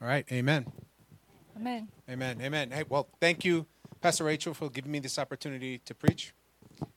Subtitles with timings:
[0.00, 0.24] All right.
[0.32, 0.66] Amen.
[1.56, 1.88] Amen。
[2.08, 2.40] Amen.
[2.40, 2.70] Amen.
[2.70, 3.66] Hey, well, thank you,
[4.00, 6.32] Pastor Rachel, for giving me this opportunity to preach.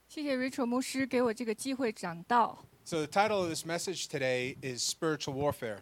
[0.08, 2.66] 谢谢 Rachel 牧师给我这个机会讲道。
[2.84, 5.80] So, the title of this message today is Spiritual Warfare.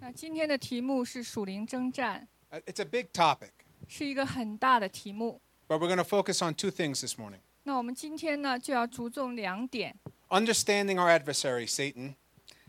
[0.00, 3.50] 那今天的题目是属灵征战， Uh, It's a big topic,
[3.86, 5.40] 是一个很大的题目。
[5.68, 9.94] but we're going to focus on two things this morning 那我们今天呢就要着重两点。
[10.30, 12.14] understanding our adversary, Satan,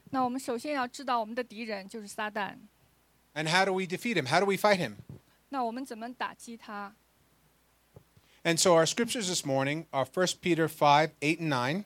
[0.10, 2.58] 那我们首先要知道我们的敌人就是撒旦。
[3.36, 4.26] and how do we defeat him?
[4.28, 4.98] How do we fight him?
[5.50, 6.94] 那我们怎么打击他？
[8.44, 11.84] And so, our scriptures this morning are 1 Peter 5 8 and 9.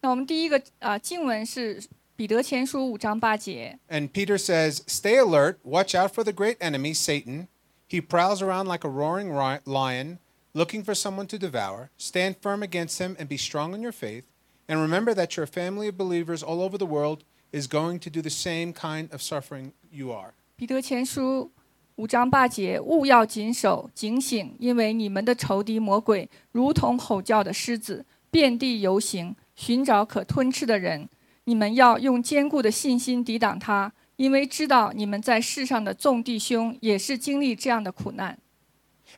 [0.00, 1.80] 那我们第一个啊、呃经文是
[2.16, 3.78] 彼得前书五章八节。
[3.88, 7.48] And Peter says, Stay alert, watch out for the great enemy, Satan.
[7.88, 10.18] He prowls around like a roaring ri- lion,
[10.54, 11.90] looking for someone to devour.
[11.98, 14.24] Stand firm against him and be strong in your faith.
[14.68, 17.22] And remember that your family of believers all over the world
[17.52, 20.32] is going to do the same kind of suffering you are.
[20.56, 21.50] 彼得前书
[21.96, 31.08] 五章八节：勿要谨守警醒，因为你们的仇敌魔鬼如同吼叫的狮子，遍地游行，寻找可吞吃的人。
[31.44, 38.38] 你们要用坚固的信心抵挡他，因为知道你们在世上的众弟兄也是经历这样的苦难。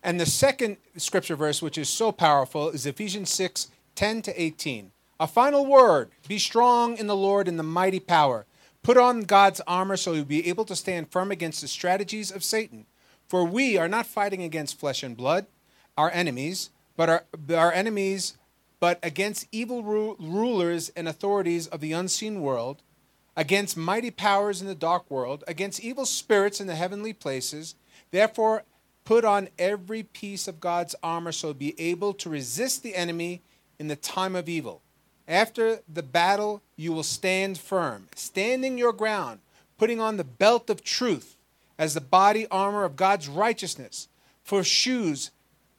[0.03, 4.91] And the second scripture verse, which is so powerful, is Ephesians 6 10 to 18.
[5.19, 8.47] A final word Be strong in the Lord in the mighty power.
[8.82, 12.44] Put on God's armor so you'll be able to stand firm against the strategies of
[12.44, 12.86] Satan.
[13.28, 15.46] For we are not fighting against flesh and blood,
[15.98, 18.38] our enemies, but our, our enemies,
[18.80, 22.82] but against evil ru- rulers and authorities of the unseen world,
[23.36, 27.76] against mighty powers in the dark world, against evil spirits in the heavenly places.
[28.12, 28.64] Therefore,
[29.06, 33.42] put on every piece of God's armor so be able to resist the enemy
[33.78, 34.82] in the time of evil.
[35.30, 39.42] After the battle, you will stand firm, standing your ground,
[39.78, 41.38] putting on the belt of truth
[41.78, 44.08] as the body armor of God's righteousness,
[44.44, 45.30] for shoes,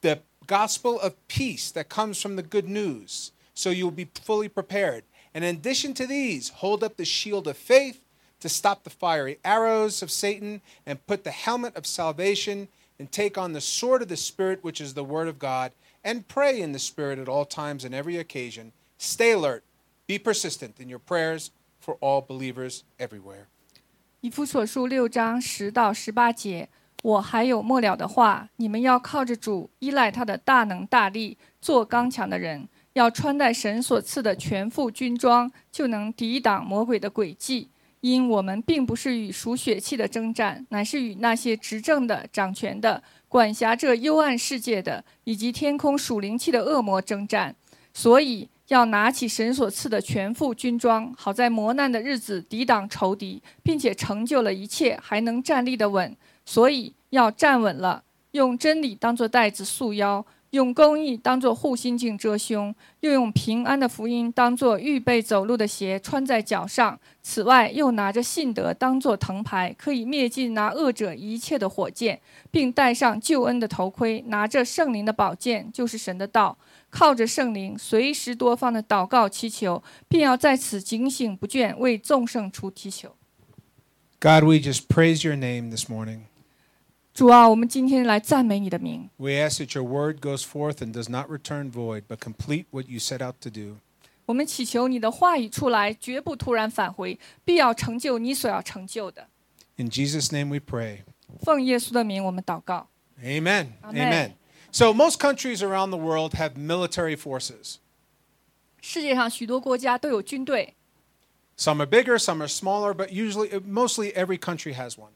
[0.02, 5.02] the gospel of peace that comes from the good news, so you'll be fully prepared.
[5.34, 8.00] And in addition to these, hold up the shield of faith
[8.38, 12.68] to stop the fiery arrows of Satan, and put the helmet of salvation,
[13.00, 15.72] and take on the sword of the Spirit, which is the Word of God,
[16.04, 18.72] and pray in the Spirit at all times and every occasion.
[19.02, 19.62] Stay alert,
[20.06, 21.48] be persistent in your prayers
[21.80, 23.46] for all believers everywhere.
[24.20, 26.68] 以弗所书六章十到十八节，
[27.02, 37.70] 我还有末了的话，你们要靠着主，依赖他的大能大力，做刚强的人，要穿戴神所赐的全副军装，就能抵挡魔鬼的诡计。
[38.02, 47.56] 因我们并不是与属血气的征战，乃是与那些执政的、掌权的、管辖这幽暗世界的，以及天空属灵气的恶魔征战。
[47.92, 56.16] 所以要拿起神所赐的全副军装，好在磨难的日子抵挡仇敌，并且成就了一切，还能站立得稳。
[56.46, 66.96] 所以要站稳了，用真理当作带子束腰，用公义当作护心镜遮胸，又用平安的福音当作预备走路的鞋穿在脚上。
[67.22, 72.20] 此外，又拿着信德当作藤牌，可以灭尽那恶者一切的火箭，
[72.52, 76.56] 并戴上救恩的头盔，拿着圣灵的宝剑，就是神的道。
[76.89, 83.15] 靠着圣灵，随时多方的祷告祈求，并要在此警醒不倦，为众圣徒祈求。
[84.19, 86.21] God, we just praise your name this morning.
[87.13, 89.09] 主啊，我们今天来赞美你的名。
[89.17, 92.89] We ask that your word goes forth and does not return void, but complete what
[92.89, 93.77] you set out to do.
[94.25, 99.27] 我们祈求你的话语出来，绝不突然返回，必要成就你所要成就的。
[99.77, 100.99] In Jesus' name we pray.
[101.41, 102.87] 奉耶稣的名，我们祷告。
[103.23, 103.67] Amen.
[103.83, 104.31] Amen.
[104.71, 107.77] So, most countries around the world have military forces.
[108.81, 110.75] 世界上许多国家都有军队，
[111.57, 115.11] Some are bigger, some are smaller, but usually, mostly every country has one.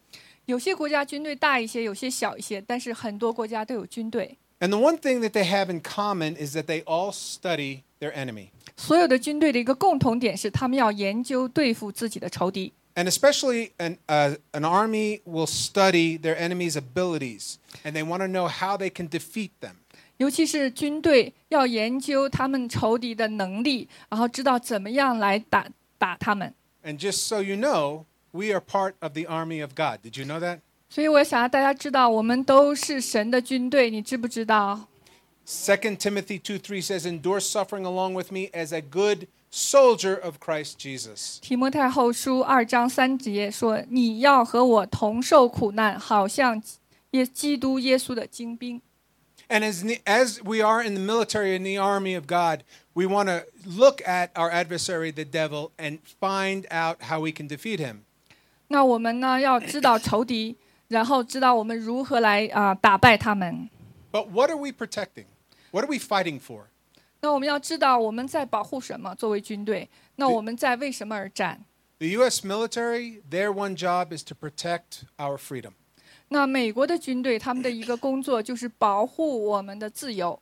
[0.46, 4.38] 有些国家军队大一些，有些小一些，但是很多国家都有军队。
[4.59, 8.13] And the one thing that they have in common is that they all study their
[8.13, 8.50] enemy.
[8.75, 12.74] 所有的军队的一个共同点是，他们要研究对付自己的仇敌。
[12.95, 18.27] And especially an, uh, an army will study their enemy's abilities, and they want to
[18.27, 19.75] know how they can defeat them.
[20.18, 25.66] 尤其是军队要研究他们仇敌的能力，然后知道怎么样来打
[25.98, 26.54] 打他们。
[26.83, 30.01] And just so you know, we are part of the army of God.
[30.04, 30.60] Did you know that?
[30.89, 34.88] 所以我想让大家知道，我们都是神的军队，你知不知道？
[35.48, 40.38] 2 Timothy 2 3 says, Endure suffering along with me as a good soldier of
[40.39, 41.39] Christ Jesus.
[41.42, 46.62] 提摩太后书二章三节说：“你要和我同受苦难，好像
[47.12, 48.81] 耶基督耶稣的精兵。
[49.48, 52.63] And as, as we are in the military, in the army of God,
[52.94, 57.48] we want to look at our adversary, the devil, and find out how we can
[57.48, 58.01] defeat him.
[58.68, 60.57] ”那我们呢要知道仇敌，
[60.89, 63.68] 然后知道我们如何来啊、打败他们。
[64.12, 65.25] But what are we protecting?
[65.71, 66.66] What are we fighting for?
[67.24, 71.66] 那我们要知道我们在保护什么，作为军队，那我们在为什么而战？
[71.98, 72.45] The U.S.
[72.45, 75.74] military, their one job is to protect our freedom.
[76.30, 80.42] 那美国的军队他们的一个工作就是保护我们的自由。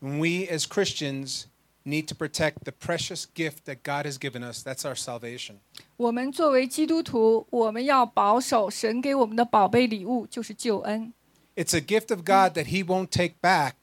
[0.00, 1.46] And we as Christians
[1.84, 4.62] need to protect the precious gift that God has given us.
[4.62, 5.56] That's our salvation.
[5.96, 11.12] 我们作为基督徒，我们要保守神给我们的宝贝礼物，就是救恩。
[11.56, 13.74] It's a gift of God that He won't take back.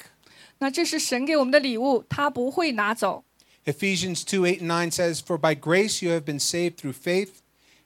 [0.60, 3.24] 那这是神给我们的礼物，他不会拿走。
[3.66, 7.42] Ephesians 2 8 and 9 says, For by grace you have been saved through faith,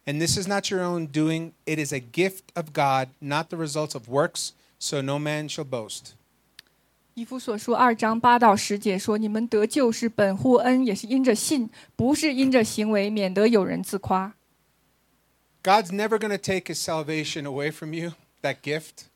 [0.05, 3.57] and this is not your own doing, it is a gift of God, not the
[3.57, 6.13] result of works, so no man shall boast.
[7.15, 14.35] 以弗所书二章八到十节说：“你们得救是本乎恩，也是因着信，不是因着行为，免得有人自夸。
[15.63, 19.07] God's never going to take His salvation away from you, that gift.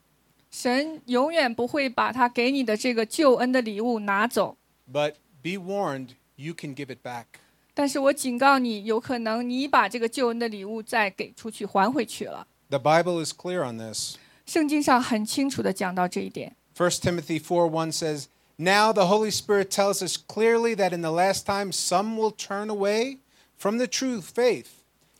[0.53, 4.57] 神永远不会把他给你的这个救恩的礼物拿走。
[4.91, 7.25] But be warned, you can give it back.
[7.73, 12.47] 但是我警告你，有可能你把这个救恩的礼物再给出去，还回去了。
[12.69, 14.15] The Bible is clear on this.
[14.45, 16.55] 圣经上很清楚的讲到这一点。
[16.75, 18.25] 1 Timothy 4 1 says,
[18.57, 22.69] Now the Holy Spirit tells us clearly that in the last time some will turn
[22.69, 23.19] away
[23.57, 24.67] from the true faith.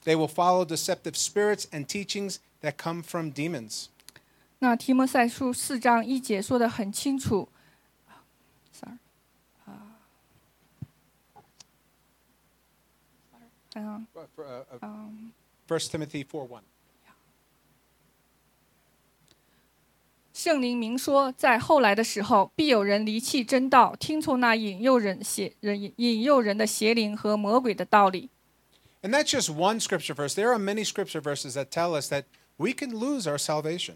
[0.04, 3.90] They will follow deceptive spirits and teachings that come from demons.
[4.60, 7.48] 那提摩赛书四章一节说的很清楚。
[8.74, 8.98] Sorry，
[9.66, 9.96] 啊，
[13.76, 15.32] 嗯 Uh, for, uh, uh, 嗯，
[15.68, 16.62] 1 Timothy 4 1.
[20.34, 28.30] 圣灵明说，在后来的时候，必有人离弃真道，听从那引诱人邪人引诱人的邪灵和魔鬼的道理。
[29.02, 30.36] And that's just one scripture verse.
[30.36, 32.26] There are many scripture verses that tell us that
[32.58, 33.96] we can lose our salvation.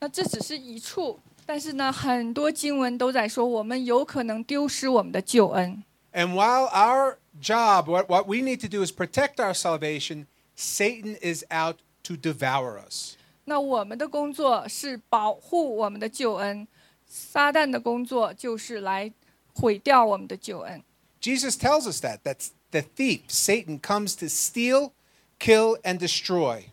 [0.00, 5.84] 那这只是一处，但是呢，很多经文都在说，我们有可能丢失我们的救恩。
[6.12, 11.16] And while our job, what, what we need to do is protect our salvation, Satan
[11.22, 13.16] is out to devour us.
[13.44, 16.68] 那我们的工作是保护我们的救恩，
[17.06, 19.12] 撒旦的工作就是来
[19.54, 20.82] 毁掉我们的救恩。
[21.20, 22.18] Jesus tells us that.
[22.24, 24.92] That's the thief, Satan, comes to steal,
[25.38, 26.64] kill, and destroy.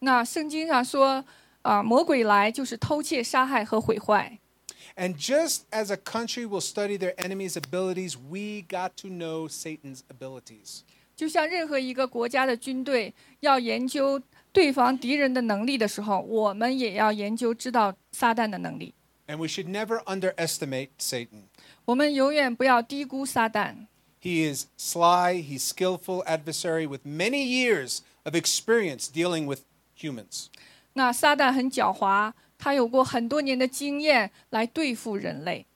[0.00, 1.24] 那圣经上说，
[1.66, 4.38] 啊、魔鬼来就是偷窃、杀害和毁坏。
[4.96, 10.00] And just as a country will study their enemies' abilities, we got to know Satan's
[10.08, 10.80] abilities.
[11.16, 14.20] 就像任何一个国家的军队要研究
[14.52, 18.92] 对方敌人的能力的时候，我们也要研究知道撒旦的能力。
[19.28, 21.44] And we should never underestimate Satan.
[21.84, 23.86] 我们永远不要低估撒旦。
[24.20, 29.60] He is sly, he's skillful adversary with many years of experience dealing with
[29.94, 30.48] humans.
[30.96, 35.66] 那撒旦很狡猾，他有过很多年的经验来对付人类。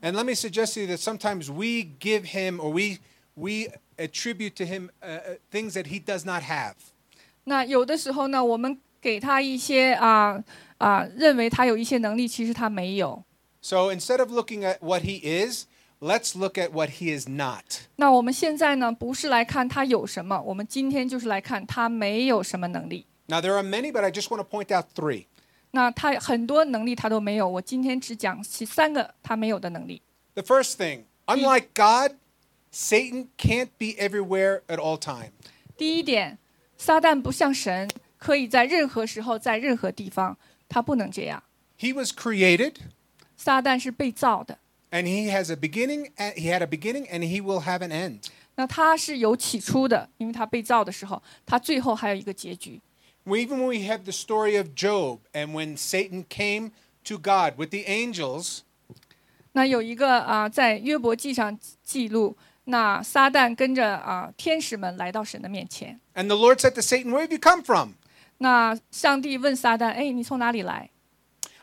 [0.00, 2.98] And let me suggest to you that sometimes we give him or we
[3.34, 6.74] we attribute to him uh, uh, things that he does not have.
[7.44, 10.42] 那有的时候呢，我们给他一些啊
[10.78, 13.24] 啊、认为他有一些能力，其实他没有。
[13.60, 15.66] So instead of looking at what he is,
[16.00, 17.64] let's look at what he is not.
[17.96, 23.06] 那我们现在呢，不是来看他有什么，我们今天就是来看他没有什么能力。
[23.26, 25.26] Now there are many, but I just want to point out three.
[25.70, 30.02] 那他很多能力他都没有，我今天只讲其三个他没有的能力。
[30.34, 32.16] The first thing, unlike God,
[32.72, 35.32] Satan can't be everywhere at all time.
[35.76, 36.38] 第一点，
[36.76, 37.88] 撒旦不像神，
[38.18, 40.36] 可以在任何时候在任何地方，
[40.68, 41.42] 他不能这样。
[41.78, 42.74] He was created
[43.36, 44.58] 撒旦是被造的，
[44.90, 47.90] and he has a beginning and he had a beginning and he will have an
[47.90, 48.28] end.
[48.56, 52.80] 那他是有起初的，因为他被造的时候，他最后还有一个结局。
[53.26, 56.72] We, even when we have the story of Job and when Satan came
[57.04, 58.62] to God with the angels,
[59.52, 66.00] 那有一个啊、在约伯记上记录，那撒旦跟着啊、天使们来到神的面前。
[66.14, 67.94] and the Lord said to Satan, Where have you come from?
[68.38, 70.90] 那上帝问撒旦：“哎，你从哪里来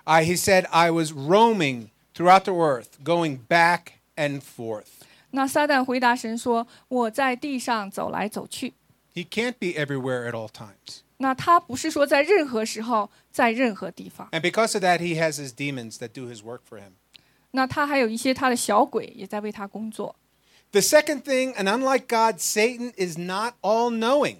[0.06, 4.86] I, he said, I was roaming throughout the earth, going back and forth.？”
[5.32, 8.74] 那撒旦回答神说：“我在地上走来走去。
[9.14, 14.30] He can't be everywhere at all times. ” 那他不是说在任何时候，在任何地方。
[14.32, 16.94] And because of that, he has his demons that do his work for him.
[17.52, 20.16] 那他还有一些他的小鬼也在为他工作。
[20.72, 24.38] The second thing, and unlike God, Satan is not all knowing.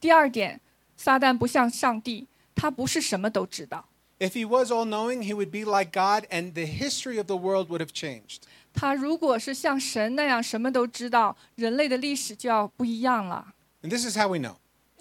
[0.00, 0.60] 第二点，
[0.96, 3.88] 撒旦不像上帝，他不是什么都知道。
[4.18, 7.36] If he was all knowing, he would be like God, and the history of the
[7.36, 8.42] world would have changed.
[8.72, 13.54] 他如果是像神那样什么都知道，人类的历史就要不一样了。
[13.82, 14.56] And this is how we know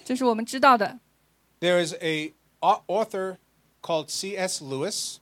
[0.09, 0.99] 这是我们知道的。
[1.59, 3.37] there is a au- author
[3.81, 4.61] called C.S.
[4.63, 5.17] Lewis,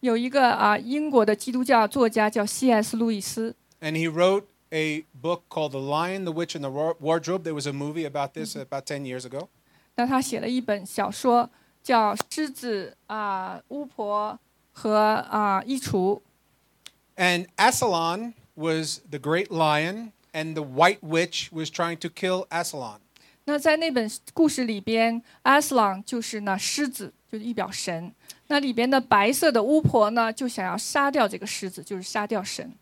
[0.00, 2.96] 有一个啊英国的基督教作家叫 C.S.
[2.96, 7.42] 路易斯， and he wrote a book called The Lion, the Witch, and the Wa- Wardrobe.
[7.44, 9.48] There was a movie about this about 10 years ago.
[9.96, 11.48] 那他写了一本小说
[11.82, 14.38] 叫《狮子啊、巫婆
[14.72, 14.94] 和
[15.30, 16.20] 啊、衣橱》。
[17.16, 22.98] And Aslan was the great lion, and the white witch was trying to kill Aslan.
[23.45, 28.13] 那在那本故事里边，阿斯朗就是那狮子，就是一表神。
[28.47, 32.73] 那里边的白色的巫婆呢，就想要杀掉这个狮子，就是杀掉神。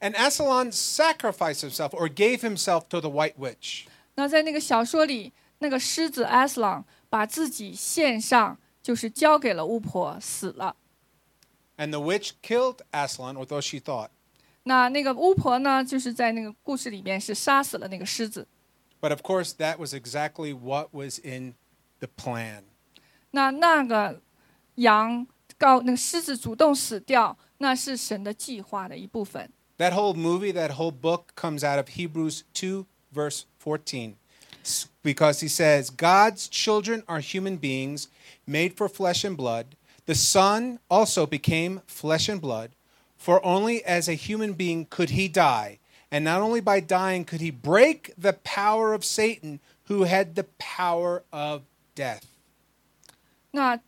[0.00, 3.84] And Aslan sacrificed himself or gave himself to the white witch.
[4.14, 10.76] 那在那个小说里，那个狮子 Aslan 把自己献上，就是交给了巫婆，死了。
[11.76, 14.08] And the witch killed Aslan, although she thought.
[14.62, 18.46] 那那个巫婆呢，就是在那个故事里边是杀死了那个狮子。
[19.01, 21.55] But of course, that was exactly what was in
[21.99, 22.63] the plan.
[23.31, 24.21] 那那个
[24.75, 25.25] 羊
[25.57, 29.51] 告那个狮子主动死掉，那是神的计划的一部分。
[29.77, 34.15] That whole movie, that whole book comes out of Hebrews 2, verse 14.
[34.63, 38.07] S- Because he says, God's children are human beings
[38.45, 39.75] made for flesh and blood.
[40.05, 42.71] The Son also became flesh and blood,
[43.17, 45.79] for only as a human being could he die.
[46.09, 50.45] And not only by dying could he break the power of Satan, who had the
[50.57, 51.63] power of
[51.95, 52.21] death.
[53.51, 53.79] 那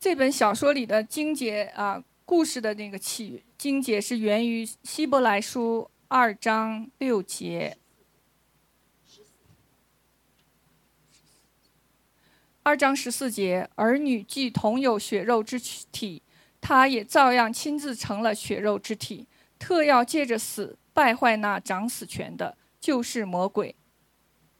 [0.00, 7.76] 这本小说里的经节啊、故事的那个起经节是源于希伯来书二章六节。
[12.62, 15.60] 二章十四节，儿女既同有血肉之
[15.92, 16.22] 体，
[16.60, 19.28] 他也照样亲自成了血肉之体，
[19.58, 23.74] 特要借着死 败坏那掌死权的，就是魔鬼。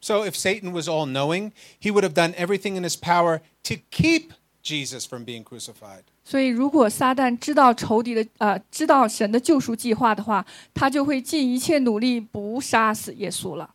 [0.00, 3.76] So if Satan was all knowing, he would have done everything in his power to
[3.90, 6.02] keep Jesus from being crucified.
[6.24, 13.74] 所以，如果撒旦知道仇敌的呃知道神的救赎计划的话，他就会尽一切努力不杀死耶稣了。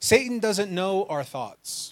[0.00, 1.90] Satan doesn't know our thoughts.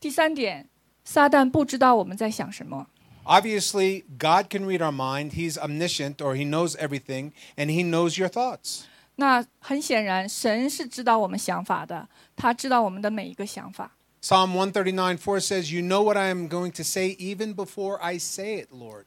[0.00, 0.68] 第三点，
[1.04, 2.88] 撒旦不知道我们在想什么。
[3.24, 5.32] Obviously, God can read our mind.
[5.34, 8.84] He's omniscient or he knows everything and he knows your thoughts.
[9.16, 13.92] 那很显然，神是知道我们想法的，他知道我们的每一个想法。
[14.22, 18.18] Psalm 139 4 says, You know what I am going to say even before I
[18.18, 19.04] say it, Lord.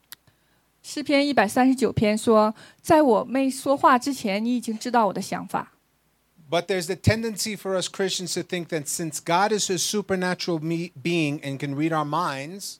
[0.83, 5.73] 诗篇一百三十九篇说，在我没说话之前，你已经知道我的想法。
[6.49, 10.59] But there's the tendency for us Christians to think that since God is a supernatural
[10.59, 12.77] me- being and can read our minds,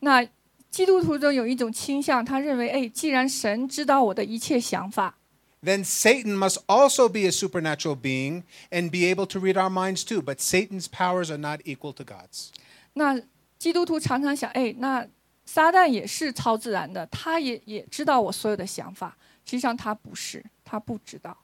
[0.00, 0.28] 那
[0.75, 5.17] 基督徒中有一种倾向，他认为，哎，既然神知道我的一切想法
[5.63, 10.21] ，then Satan must also be a supernatural being and be able to read our minds too.
[10.21, 12.49] But Satan's powers are not equal to God's.
[12.91, 13.21] 那
[13.57, 15.07] 基督徒常常想，哎，那
[15.45, 19.15] 撒旦也是超自然的，他也也知道我所有的想法。
[19.45, 21.37] 实际上他不是，他不知道。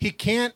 [0.00, 0.54] He can't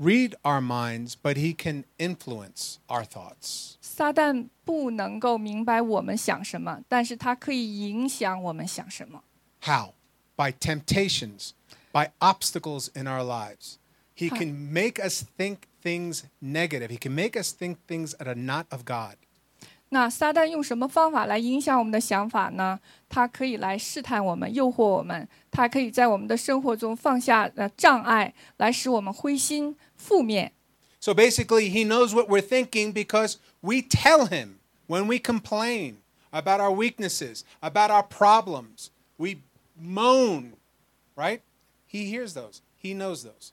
[0.00, 3.76] read our minds, but he can influence our thoughts.
[3.80, 9.22] 撒旦不能够明白我们想什么，但是他可以影响我们想什么。
[9.62, 9.94] How?
[10.36, 11.52] By temptations,
[11.92, 13.78] by obstacles in our lives.
[14.14, 14.38] He Huh.
[14.38, 16.90] can make us think things negative.
[16.90, 19.16] He can make us think things that are not of God.
[19.90, 22.80] 那撒旦用什么方法来影响我们的想法呢？
[23.08, 30.52] 他可以来试探我们，诱惑我们；他可以在我们的生活中放下呃障碍，来使我们灰心 负面。
[31.00, 34.58] So basically, he knows what we're thinking because we tell him
[34.88, 35.96] when we complain
[36.30, 38.90] about our weaknesses, about our problems.
[39.18, 39.42] We
[39.78, 40.54] moan,
[41.14, 41.40] right?
[41.86, 43.52] He hears those, he knows those.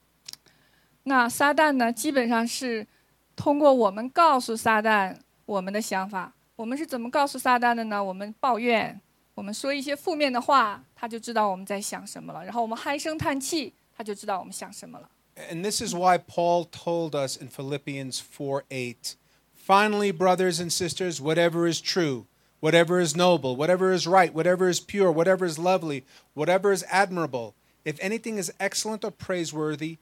[1.03, 2.87] 那撒旦呢，基本上是
[3.35, 6.33] 通过我们告诉撒旦我们的想法。
[6.55, 8.03] 我们是怎么告诉撒旦的呢？
[8.03, 8.99] 我们抱怨，
[9.35, 12.43] 我们说一些负面的话，他就知道我们在想什么了。
[12.45, 15.09] 然后我们唉声叹气，他就知道我们想什么了。
[15.37, 19.15] And this is why Paul told us in Philippians 4 8
[19.55, 22.27] Finally, brothers and sisters, whatever is true,
[22.59, 27.55] whatever is noble, whatever is right, whatever is pure, whatever is lovely, whatever is admirable,
[27.85, 29.97] if anything is excellent or praiseworthy,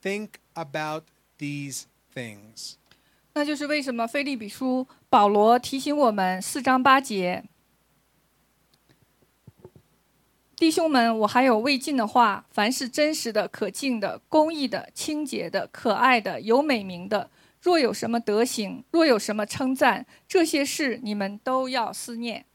[0.00, 1.04] think about
[1.38, 2.78] these things.
[3.34, 7.44] 那就是为什么菲利比书保罗提醒我们四章八节，
[10.59, 17.29] 弟兄们，我还有未尽的话：凡是真实的、可敬的、公义的、清洁的、可爱的、有美名的，
[17.61, 22.45] 若有什么德行，若有什么称赞，这些事你们都要思念。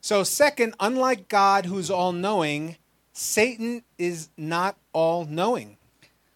[0.00, 2.76] So, second, unlike God who's all knowing,
[3.12, 5.70] Satan is not all knowing.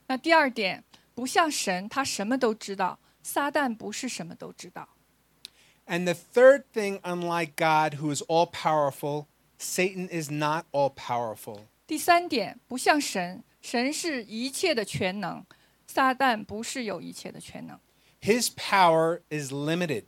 [0.08, 0.82] 那第二点，
[1.14, 4.88] 不像神，他什么都知道；撒旦不是什么都知道。
[5.86, 9.26] And the third thing, unlike God, who is all powerful,
[9.57, 11.61] Satan is not all powerful.
[11.87, 15.45] 第三点，不像神，神是一切的全能，
[15.87, 17.79] 撒旦不是有一切的全能，
[18.21, 20.05] His power is limited.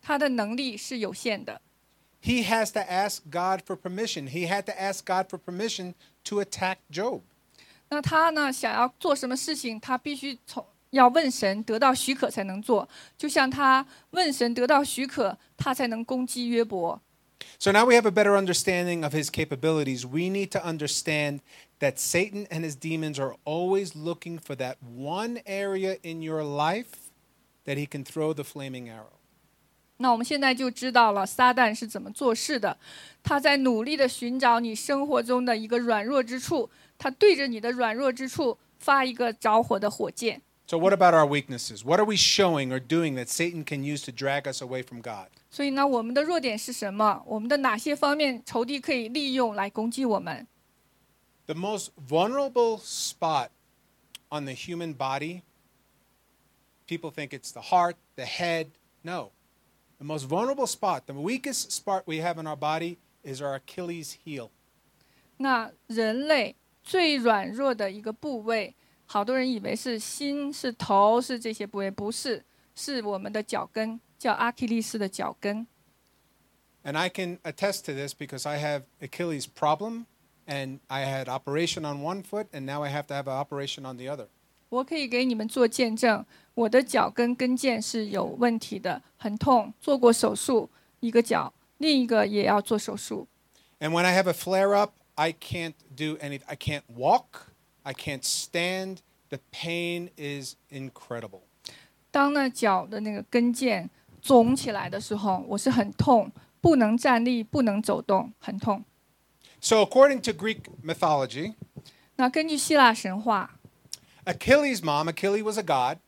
[0.00, 1.60] 他的能力是有限的。
[2.22, 4.30] He has to ask God for permission.
[4.30, 5.94] He had to ask God for permission
[6.24, 7.22] to attack Job.
[7.90, 17.00] 那他呢，想要做什么事情，他必须从要问神得到许可才能做，就像他问神得到许可，他才能攻击约伯。
[17.62, 20.06] So now we have a better understanding of his capabilities.
[20.06, 21.40] We need to understand
[21.80, 27.10] that Satan and his demons are always looking for that one area in your life
[27.64, 29.18] that he can throw the flaming arrow.
[30.00, 32.78] 那我们现在就知道了撒旦是怎么做事的，
[33.22, 40.40] 他在努力的寻找你生活中的一个软弱之处，他对着你的软弱之处发一个着火的火箭。
[40.72, 41.82] So, what about our weaknesses?
[41.82, 45.00] What are we showing or doing that Satan can use to drag us away from
[45.00, 45.28] God?
[45.50, 47.22] 所以呢，我们的弱点是什么？
[47.26, 50.46] 我们的哪些方面仇敌可以利用来攻击我们？
[51.46, 53.48] The most vulnerable spot
[54.30, 55.40] on the human body,
[56.86, 58.66] people think it's the heart, the head.
[59.02, 59.30] No.
[59.98, 64.16] The most vulnerable spot, the weakest spot we have in our body is our Achilles
[64.22, 64.50] heel.
[65.38, 68.74] 那人类最软弱的一个部位，
[69.05, 72.43] 好多人以为是心、是头、是这些部位，不是，
[72.75, 75.67] 是我们的脚跟，叫阿基利斯的脚跟。
[76.83, 80.05] And I can attest to this because I have Achilles problem
[80.45, 83.85] and I had operation on one foot and now I have to have an operation
[83.85, 84.27] on the other.
[84.69, 90.69] 我可以给你们做见证，我的脚跟跟腱是有问题的，很痛，做过手术，
[90.99, 93.27] 一个脚，另一个也要做手术。
[93.79, 96.41] And when I have a flare up, I can't do anything.
[96.47, 97.52] I can't walk.
[97.82, 98.98] I can't stand.
[99.30, 101.42] The pain is incredible.
[102.10, 103.88] 当那脚的那个跟腱
[104.22, 108.84] 肿起来的时候，我是很痛，不能站立，不能走动，很痛。
[109.60, 111.54] So, according to Greek mythology,
[112.16, 113.58] 那根据希腊神话，
[114.24, 115.98] Achilles' mom, Achilles was a god,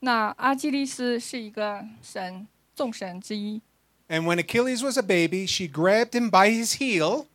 [0.00, 3.60] 那阿基利斯是一个神，众神之一。
[4.08, 7.26] and when Achilles was a baby, she grabbed him by his heel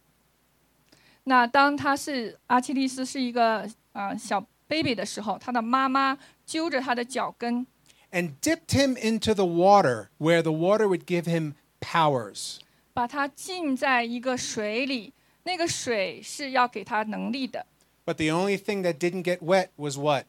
[1.28, 7.66] 那当他是阿基利斯是一个呃小 baby 的时候，他的妈妈揪着他的脚跟，
[8.12, 12.58] and dipped him into the water, where the water would give him powers.
[12.94, 17.66] 把他浸在一个水里，那个水是要给他能力的。
[18.06, 20.26] But the only thing that didn't get wet was what?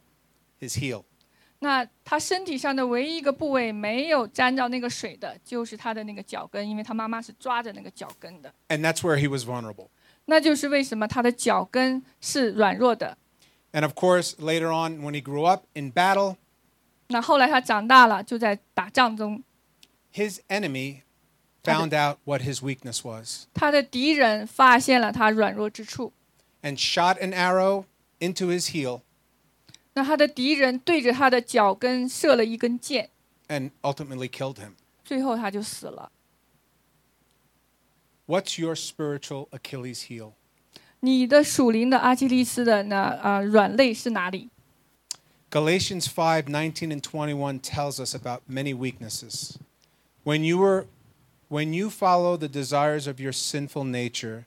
[0.61, 1.03] His heel.
[1.59, 8.53] 那他身体上的唯一一个部位没有沾着那个水的，就是他的那个脚跟，因为他妈妈是抓着那个脚跟的。
[8.69, 9.89] And that's where he was vulnerable.
[10.25, 13.17] 那就是为什么他的脚跟是软弱的。
[13.71, 16.37] And of course, later on, when he grew up in battle,
[17.07, 19.43] 那后来他长大了，就在打仗中，
[20.13, 21.01] his enemy
[21.63, 26.13] found out what his weakness was 他的敌人发现了他软弱之处。
[26.61, 27.85] and shot an arrow
[28.19, 29.01] into his heel
[29.93, 33.09] 那他的敌人对着他的脚跟射了一根箭，
[33.47, 34.71] and ultimately killed him.
[35.03, 36.11] 最后他就死了。
[38.29, 40.33] What's your spiritual Achilles heel?
[41.01, 43.19] 你的属灵的阿基利斯的呢？
[43.21, 44.49] 呃，软肋是哪里？
[45.51, 49.57] Galatians 5 19 and 21 tells us about many weaknesses.
[50.23, 50.87] When you were
[51.47, 54.45] when you follow the desires of your sinful nature,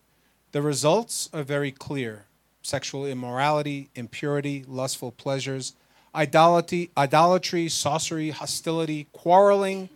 [0.50, 2.24] the results are very clear.
[2.62, 5.74] Sexual immorality, impurity, lustful pleasures,
[6.14, 9.88] idolatry, idolatry, sorcery, hostility, quarreling,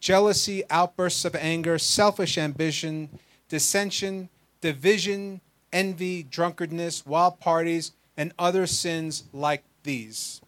[0.00, 3.08] jealousy, outbursts of anger, selfish ambition,
[3.52, 4.28] dissension,
[4.60, 10.40] division, envy, drunkenness, wild parties, and other sins like these.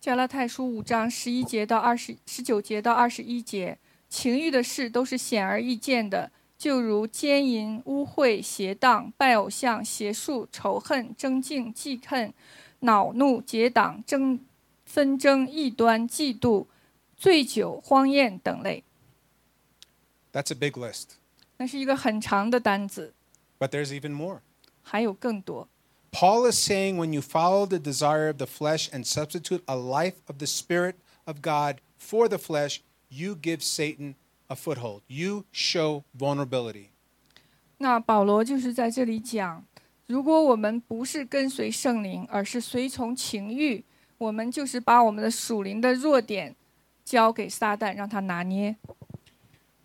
[0.00, 12.34] 加拉太书五章十一节到二十十九节到二十一节，情欲的事都是显而易见的，就如奸淫、污秽、邪荡、拜偶像、邪术、仇恨、争竞、忌恨、
[12.80, 14.40] 恼怒、结党、争
[14.84, 16.66] 纷争、异端、嫉妒、
[17.16, 18.82] 醉酒、荒宴等类。
[20.32, 21.10] That's a big list.
[21.58, 23.14] 那是一个很长的单子，
[23.58, 24.40] But there's even more.
[24.82, 25.68] 还有更多。
[26.10, 30.16] Paul is saying when you follow the desire of the flesh and substitute a life
[30.26, 34.16] of the Spirit of God for the flesh, you give Satan
[34.48, 35.02] a foothold.
[35.06, 36.88] You show vulnerability.
[37.78, 39.64] 那保罗就是在这里讲，
[40.06, 43.84] 如果我们不是跟随圣灵，而是随从情欲，
[44.18, 46.54] 我们就是把我们的属灵的弱点
[47.04, 48.76] 交给撒旦，让他拿捏。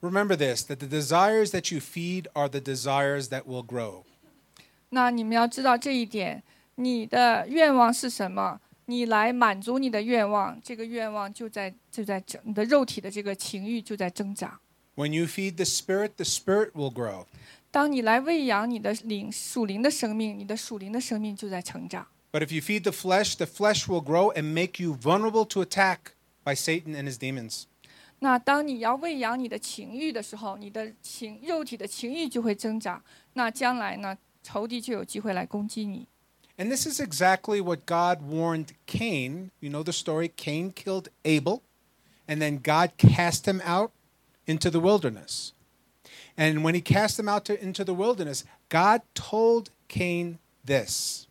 [0.01, 4.03] Remember this that the desires that you feed are the desires that will grow.
[4.89, 6.43] 那你们要知道这一点，
[6.75, 8.59] 你的愿望是什么？
[8.85, 14.59] 你来满足你的愿望，这个愿望就在就在整你的肉体的这个情欲就在增长。
[14.95, 17.25] When you feed the Spirit, the Spirit will grow.
[17.69, 22.07] 当你来喂养你的灵属灵的生命，你的属灵的生命就在成长。
[22.31, 25.61] But if you feed the flesh, the flesh will grow and make you vulnerable to
[25.61, 26.13] attack
[26.45, 27.63] by Satan and his demons.
[28.21, 33.03] 那当你要喂养你的情欲的时候，你的情肉体的情欲就会增长。
[33.33, 36.07] 那将来呢，仇敌就有机会来攻击你。
[36.57, 39.51] And this is exactly what God warned Cain.
[39.59, 41.61] You know the story Cain killed Abel,
[42.27, 43.91] and then God cast him out
[44.47, 45.51] into the wilderness.
[46.35, 51.27] And when he cast him out to, into the wilderness, God told Cain this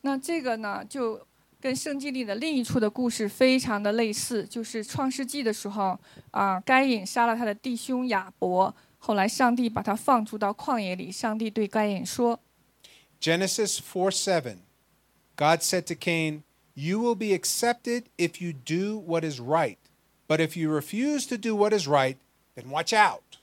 [0.00, 1.25] 那这个呢，就
[1.66, 5.98] 跟圣经里的另一处的故事非常的类似，就是创世纪的时候
[6.32, 12.40] 啊，该隐杀了他的弟兄亚伯，后来上帝把他放逐到旷野里，上帝对该隐说。
[13.20, 14.56] Genesis 4 7.
[15.36, 16.42] God said to Cain,
[16.74, 19.78] You will be accepted if you do what is right.
[20.26, 22.16] But if you refuse to do what is right,
[22.56, 23.38] then watch out.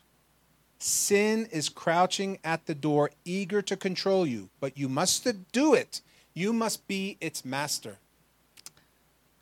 [0.79, 6.01] Sin is crouching at the door, eager to control you, but you must do it.
[6.34, 7.97] You must be its master.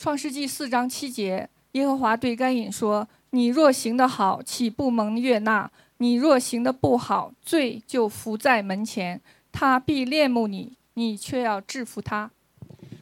[0.02, 5.70] 创世纪四章七节，耶和华对该隐说：“你若行得好，岂不蒙悦纳？
[5.98, 9.20] 你若行得不好，罪就伏在门前，
[9.52, 12.32] 他必恋慕你，你却要制服他。”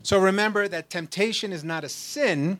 [0.05, 2.59] So remember that temptation is not a sin,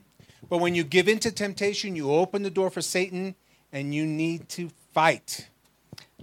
[0.49, 3.35] but when you give in to temptation, you open the door for Satan
[3.71, 5.49] and you need to fight.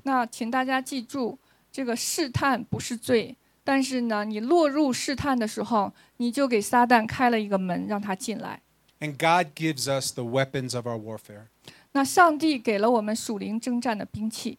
[0.02, 1.38] 那请大家记住，
[1.72, 8.61] 这个试探不是罪，但是呢，你落入试探的时候，你就给撒旦开了一个门，让他进来。
[9.01, 11.47] And God gives us the weapons of our warfare.
[11.93, 14.59] 那上帝给了我们属灵征战的兵器。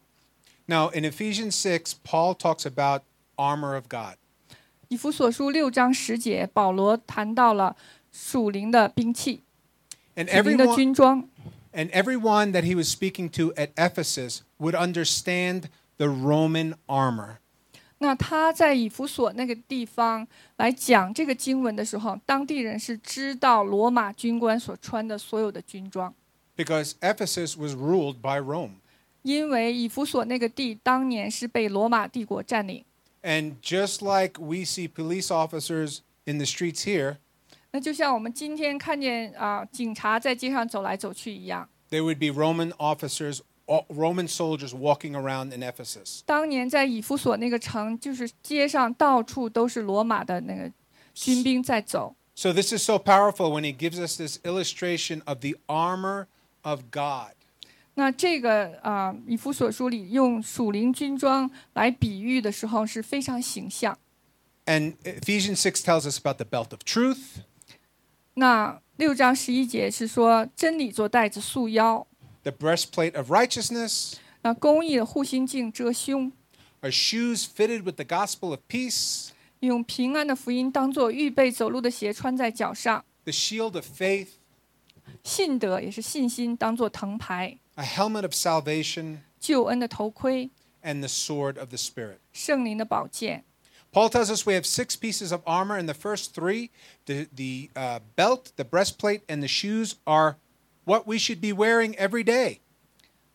[0.65, 3.03] Now, in Ephesians 6, Paul talks about
[3.35, 4.17] armor of God.
[4.89, 7.75] 以弗所书六章十节，保罗谈到了
[8.11, 9.43] 属灵的兵器，
[10.15, 11.29] And 属灵的 everyone, 军装。
[11.73, 15.63] and everyone that he was speaking to at Ephesus would understand
[15.97, 17.39] the Roman armor.
[17.99, 26.13] 那他在以弗所那个地方来讲这个经文的时候，当地人是知道罗马军官所穿的所有的军装，
[26.57, 28.75] Because Ephesus was ruled by Rome.
[29.21, 32.83] 因为以弗所那个地当年是被罗马帝国占领。
[33.21, 37.17] And just like we see police officers in the streets here,
[37.71, 41.69] 那就像我们今天看见啊、警察在街上走来走去一样。
[41.89, 43.56] there would be Roman officers, o-
[43.89, 46.21] Roman soldiers walking around in Ephesus.
[46.25, 50.71] 当年在以弗所那个城，就是街上到处都是罗马的那个
[51.13, 52.15] 军兵在走。
[52.35, 56.27] So this is so powerful when he gives us this illustration of the armor
[56.63, 57.35] of God.
[57.95, 63.97] 那这个啊、以弗所书里用属灵军装来比喻的时候是非常形象。
[64.65, 67.43] And Ephesians 6 tells us about the belt of truth,
[68.33, 72.07] 那六章十一节是说真理做带子束腰，
[72.47, 76.31] the breastplate of righteousness, 那公义的护心镜遮胸，
[76.81, 79.29] our shoes fitted with the gospel of peace,
[79.61, 84.27] 用平安的福音当做预备走路的鞋穿在脚上， the shield of faith,
[85.23, 90.49] 信德也是信心当做藤牌， a helmet of salvation, 救恩的头盔，
[90.83, 92.17] and the sword of the Spirit.
[92.33, 93.45] 圣灵的宝剑。
[93.93, 96.71] Paul tells us we have six pieces of armor, and the first three,
[97.05, 100.37] the, the uh, belt, the breastplate, and the shoes, are
[100.87, 102.59] what we should be wearing every day.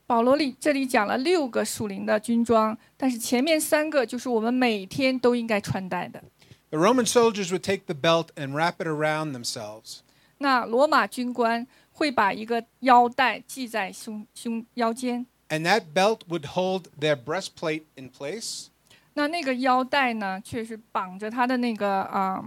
[0.06, 6.22] 保罗里这里讲了六个属灵的军装，但是前面三个就是我们每天都应该穿戴的。
[6.70, 10.00] The Roman soldiers would take the belt and wrap it around themselves.
[10.38, 18.66] 那罗马军官会把一个腰带系在胸胸腰间， And that belt would hold their breastplate in place.
[19.14, 22.44] 那那个腰带呢，却是绑着他的那个啊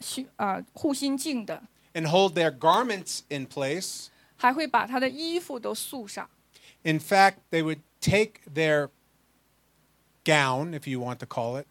[0.00, 1.62] 胸啊护心镜的，
[1.94, 4.06] and hold their garments in place.
[4.44, 6.28] 还会把他的衣服都束上。
[6.82, 8.88] In fact, they would take their
[10.24, 11.66] gown, if you want to call it,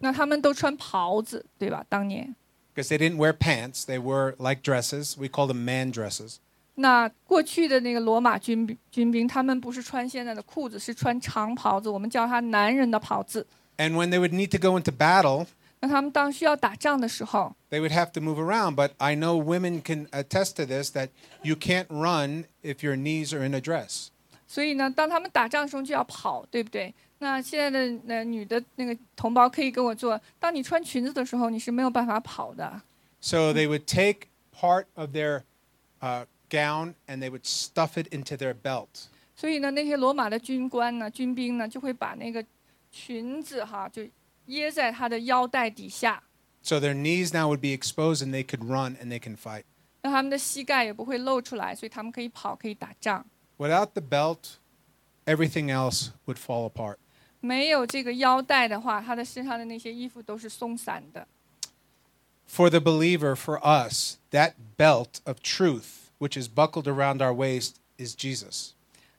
[0.00, 1.84] 那他们都穿袍子，对吧？
[1.88, 2.34] 当年，
[2.74, 5.18] because they didn't wear pants, they were like dresses.
[5.18, 6.36] We call them man dresses.
[6.76, 13.46] 那过去的那个罗马军兵军兵，他们不是穿现在的裤子，是穿长袍子，我们叫它男人的袍子。
[13.78, 15.46] And when they would need to go into battle, 那
[15.80, 18.74] 他们当需要打仗的时候， they would have to move around.
[18.74, 21.10] But I know women can attest to this that
[21.42, 24.08] you can't run if your knees are in a dress.
[24.48, 26.94] 所以呢，当他们打仗的时候就要跑，对不对？
[27.18, 32.82] 那现在的呃女的那个同胞可以跟我做，当你穿裙子的时候，你是没有办法跑的。
[33.20, 35.42] So they would take part of their
[36.00, 39.06] uh, gown and they would stuff it into their belt.
[39.34, 42.44] 所以呢，那些罗马的军官呢、军兵呢，就会把那个
[42.92, 44.02] 裙子哈就
[44.46, 46.22] 掖在他的腰带底下。
[46.62, 49.64] So their knees now would be exposed and they could run and they can fight.
[50.02, 53.24] 那他们的膝盖也不会露出来，所以他们可以跑，可以打仗。
[53.58, 54.58] Without the belt,
[55.24, 56.96] everything else would fall apart.
[57.40, 61.26] 没有这个腰带的话，他的身上的那些衣服都是松散的。
[62.48, 67.74] For the believer, for us, that belt of truth, which is buckled around our waist,
[67.98, 68.70] is Jesus.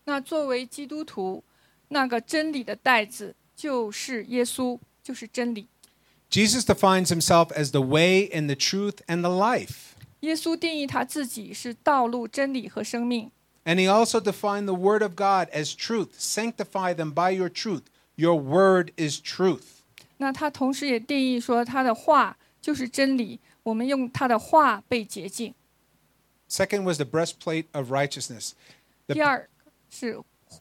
[0.05, 1.43] 那作为基督徒，
[1.89, 5.67] 那个真理的带子就是耶稣， 就是真理。
[6.29, 9.93] Jesus defines himself as the way and the truth and the life.
[10.21, 13.31] 耶稣定义他自己是道路、真理和生命。
[13.63, 16.09] And he also defined the word of God as truth.
[16.17, 17.83] Sanctify them by your truth.
[18.15, 19.81] Your word is truth.
[20.17, 25.53] 那他同时也定义说，他的话就是真理，我们用他的话被洁净。
[26.49, 28.53] Second was the breastplate of righteousness.
[29.05, 29.47] The, 第二
[29.89, 30.19] 是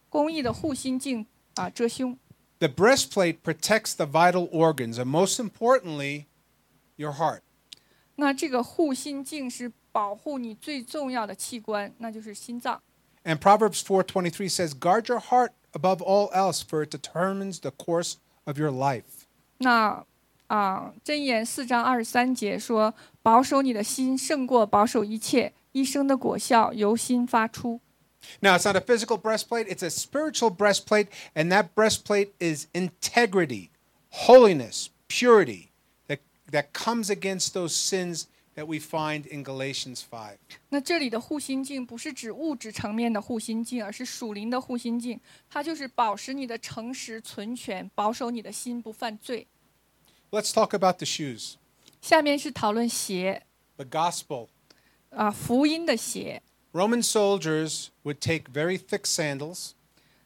[0.09, 2.19] 公义的护心镜啊，遮胸。
[2.61, 6.27] the breastplate protects the vital organs, and most importantly,
[6.97, 7.41] your heart.
[8.17, 12.83] 那这个护心镜是保护你最重要的器官，那就是心脏。
[13.25, 18.15] And Proverbs 4:23 says, "Guard your heart above all else, for it determines the course
[18.45, 19.27] of your life."
[19.59, 20.05] 那
[20.47, 27.81] 啊，箴言四章二十三节说：“保守你的心胜过保守一切，一生的果效由心发出。
[28.43, 33.71] Now, it's not a physical breastplate, it's a spiritual breastplate, and that breastplate is integrity,
[34.11, 35.71] holiness, purity
[36.09, 36.21] that,
[36.51, 40.39] that comes against those sins that we find in Galatians 5.
[40.71, 49.47] ”那这里的护心镜不是指物质层面的护心镜，而是属灵的护心镜，它就是保持你的诚实存全，保守你的心不犯罪。
[50.31, 51.55] Let's talk about the shoes.
[52.01, 53.45] 下面是讨论鞋
[53.77, 54.49] The gospel.
[55.11, 56.43] 啊，福音的鞋。
[56.73, 59.71] Roman soldiers would take very thick sandals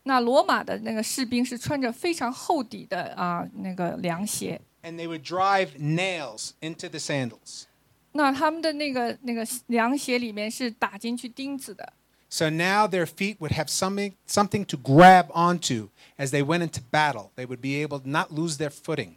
[0.02, 7.64] 那罗马的那个士兵是穿着非常厚底的啊那个凉鞋， and they would drive nails into the sandals.
[8.12, 11.92] 那他们的那个那个凉鞋里面是打进去钉子的，
[12.28, 16.80] So now their feet would have something, something to grab onto as they went into
[16.90, 17.30] battle.
[17.36, 19.16] They would be able to not lose their footing.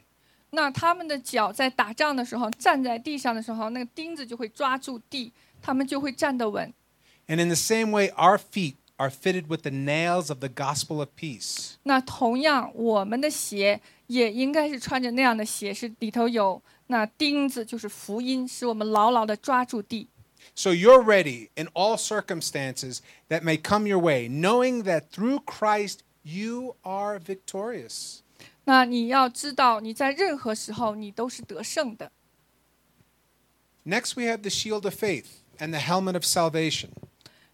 [0.52, 6.72] 那他们的脚在打仗的时候站在地上的时候，那个钉子就会抓住地，他们就会站得稳。
[7.28, 11.00] And in the same way, our feet are fitted with the nails of the gospel
[11.00, 11.76] of peace.
[11.84, 20.08] 那同样，我们的鞋也应该是穿着那样的鞋，是里头有那钉子，就是福音，使我们牢牢的抓住地。
[20.54, 26.00] So you're ready in all circumstances that may come your way, knowing that through Christ
[26.22, 28.20] you are victorious.
[28.66, 32.12] 那你要知道，你在任何时候你都是得胜的。
[33.86, 36.90] Next, we have the shield of faith and the helmet of salvation.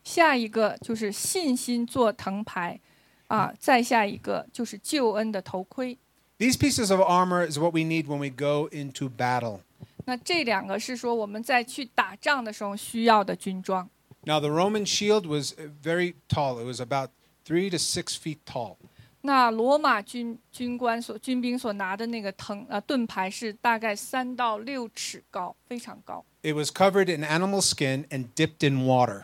[0.03, 2.79] 下一个就是信心做藤牌，
[3.27, 5.97] 啊，再下一个就是救恩的头盔。
[6.37, 9.59] These pieces of armor is what we need when we go into battle.
[10.05, 13.87] 那这两个是说我们在去打仗的时候需要的军装。
[14.23, 17.11] Now, the Roman shield was uh, very tall, it was about
[17.45, 18.77] three to six feet tall.
[19.21, 26.25] 那罗马军军官所军兵所拿的那个藤呃盾牌是大概三到六尺高，非常高。
[26.41, 29.23] It was covered in animal skin and dipped in water.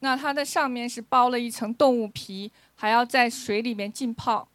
[0.00, 4.48] 那它的上面是包了一层动物皮，还要在水里面浸泡。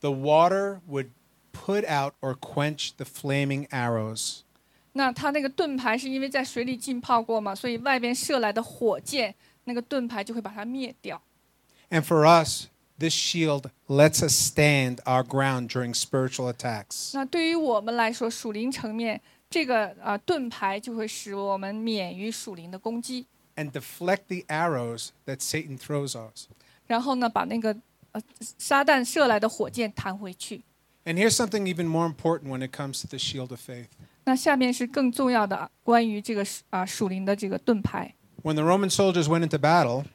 [0.00, 1.10] The water would
[1.52, 4.40] put out or quench the flaming arrows.
[4.92, 11.20] 那它那个盾牌是因为在水里浸泡过嘛，所以外边射来的火箭，那个盾牌就会把它灭掉。
[11.90, 12.66] And for us,
[12.98, 17.12] this shield lets us stand our ground during spiritual attacks.
[17.14, 26.47] 那对于我们来说，属灵层面，这个啊盾牌就会使我们免于属灵的攻击，and deflect the arrows that Satan throws us.
[26.87, 27.75] 然后呢，把那个
[28.11, 30.63] 呃撒旦射来的火箭弹回去。
[31.03, 33.87] And here's something even more important when it comes to the shield of faith.
[34.25, 38.13] 那下面是更重要的关于这个啊属灵的这个盾牌。
[38.43, 40.05] When the Roman soldiers went into battle,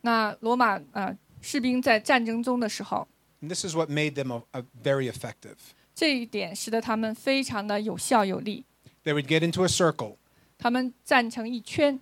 [0.00, 3.06] 那罗马啊士兵在战争中的时候，
[3.42, 5.56] and this is what made them a, a very effective.
[5.94, 8.64] 这一点使得他们非常的有效有力。
[9.04, 10.16] They would get into a circle,
[10.56, 12.00] 他们站成一圈，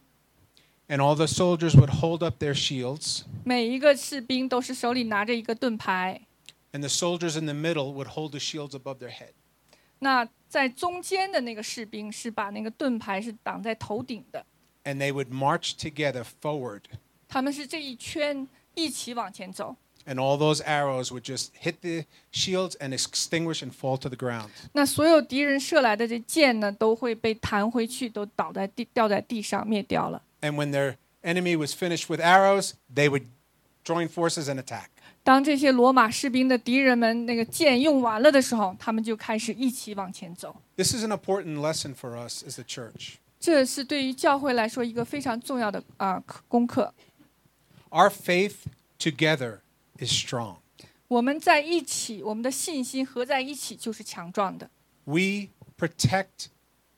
[0.89, 6.23] and all the soldiers would hold up their shields, 每一个士兵都是手里拿着一个盾牌。
[6.73, 9.33] and the soldiers in the middle would hold the shields above their head.
[10.01, 14.45] 那在中间的那个士兵是把那个盾牌是挡在头顶的，
[14.85, 16.83] And they would march together forward,
[17.29, 19.77] 他们是这一圈一起往前走。
[20.07, 24.17] and all those arrows would just hit the shields and extinguish and fall to the
[24.17, 24.49] ground.
[24.73, 30.23] 那所有敌人射来的这箭呢，都会被弹回去，都倒在地，掉在地上灭掉了。
[30.43, 33.25] And when their enemy was finished with arrows, they would
[33.85, 34.89] join forces and attack.
[35.25, 40.63] 当这些罗马士兵的敌人们那个剑用完了的时候，他们就开始一起往前走。
[40.77, 43.17] This is an important lesson for us as the church.
[43.39, 46.95] 这是对于教会来说一个非常重要的啊、课功课。
[47.91, 48.55] Our faith
[48.99, 49.59] together
[49.99, 50.57] is strong.
[51.09, 54.71] 我们在一起，我们的信心合在一起就是强壮的。
[55.05, 56.49] We protect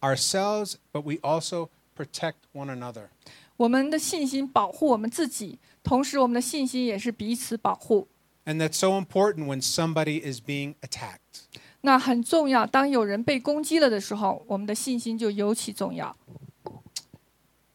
[0.00, 3.08] ourselves, but we also protect one another.
[3.56, 8.08] 我们的信心保护我们自己，同时我们的信心也是彼此保护。
[8.46, 11.44] And that's so important when somebody is being attacked.
[11.82, 12.66] 那很重要。
[12.66, 16.16] 当有人被攻击了的时候，我们的信心就尤其重要。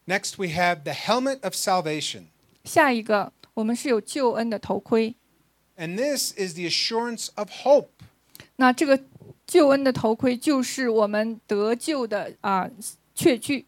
[0.07, 2.25] Next, we have the helmet of salvation.
[2.63, 5.15] 下一个，我们是有救恩的头盔。
[5.77, 7.89] And this is the assurance of hope.
[8.57, 9.03] 那这个
[9.45, 12.69] 救恩的头盔就是我们得救的啊、
[13.13, 13.65] 确据。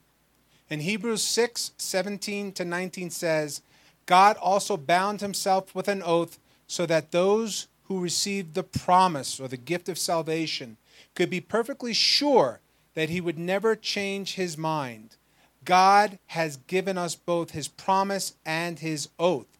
[0.73, 3.61] In Hebrews 6 17 to 19 says,
[4.07, 9.49] God also bound himself with an oath so that those who received the promise or
[9.49, 10.79] the gift of salvation
[11.15, 12.61] could be perfectly sure
[12.95, 15.17] that he would never change his mind.
[15.63, 19.59] God has given us both his promise and his oath.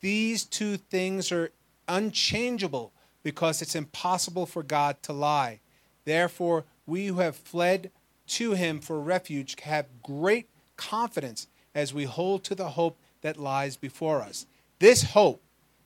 [0.00, 1.52] These two things are
[1.86, 2.90] unchangeable
[3.22, 5.60] because it's impossible for God to lie.
[6.04, 7.92] Therefore, we who have fled
[8.27, 13.75] to him for refuge have great confidence as we hold to the hope that lies
[13.75, 14.45] before us.
[14.79, 15.41] This hope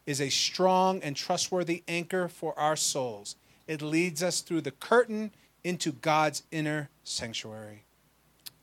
[0.06, 3.36] is a strong and trustworthy anchor for our souls.
[3.68, 5.32] It leads us through the curtain
[5.64, 7.84] into God's inner sanctuary.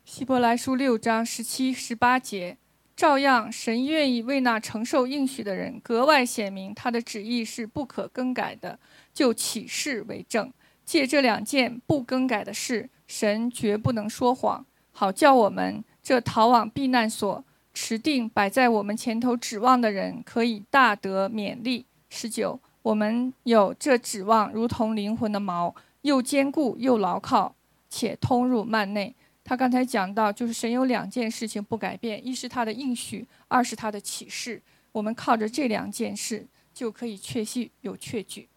[0.05, 2.57] 希伯来书六章十七、十八节，
[2.97, 8.79] 照样，神愿意为那承受应许的人格外显明他的旨意是不可更改的，
[9.13, 10.53] 就起誓为证。
[10.85, 17.44] 借这两件不更改的事， 神绝不能说谎，好叫我们这逃往避难所、
[17.74, 21.88] 持定摆在我们前头指望的人，可以大得勉励。
[22.08, 27.56] 十九，我们有这指望，如同灵魂的锚，又坚固又牢靠，
[27.90, 29.16] 且通入幔内。
[29.44, 34.62] 他刚才讲到，就是神有两件事情不改变，一是他的应许，二是他的启示。
[34.92, 38.48] 我们靠着这两件事，就可以确信有确据。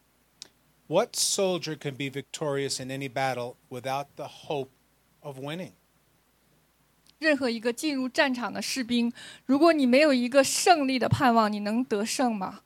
[0.92, 4.70] What soldier can be victorious in any battle without the hope
[5.20, 5.72] of winning?
[7.18, 9.12] 任何一个进入战场的士兵，
[9.44, 12.60] 如果你没有一个胜利的盼望，你能得胜吗？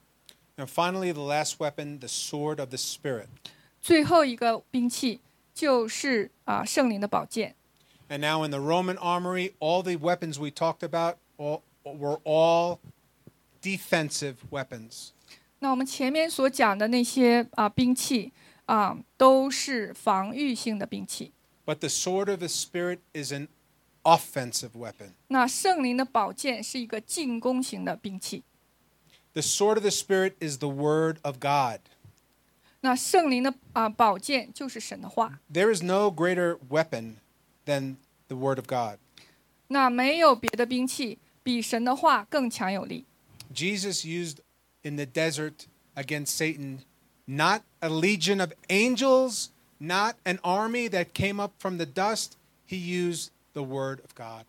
[0.57, 3.29] And finally, the last weapon, the sword of the Spirit.
[3.81, 5.21] 最后一个兵器
[5.55, 7.57] 就是啊圣灵的宝剑。
[8.09, 12.79] And now in the Roman armory, all the weapons we talked about all, were all
[13.63, 15.13] defensive weapons.
[15.61, 18.33] 那我们前面所讲的那些啊兵器
[18.67, 21.33] 啊，都是防御性的兵器。
[21.65, 23.49] But the sword of the Spirit is an
[24.03, 25.13] offensive weapon.
[25.29, 28.43] 那圣灵的宝剑是一个进攻型的兵器。
[29.35, 31.81] The sword of the Spirit is the Word of God.
[32.81, 35.39] 那圣灵的啊宝剑就是神的话。
[35.53, 37.15] There is no greater weapon
[37.65, 38.99] than the Word of God.
[39.69, 43.07] 那没有别的兵器比神的话更强有力。
[43.55, 44.39] Jesus used
[44.87, 46.81] in the desert against Satan
[47.27, 52.37] not a legion of angels, not an army that came up from the dust.
[52.67, 54.45] He used the Word of God.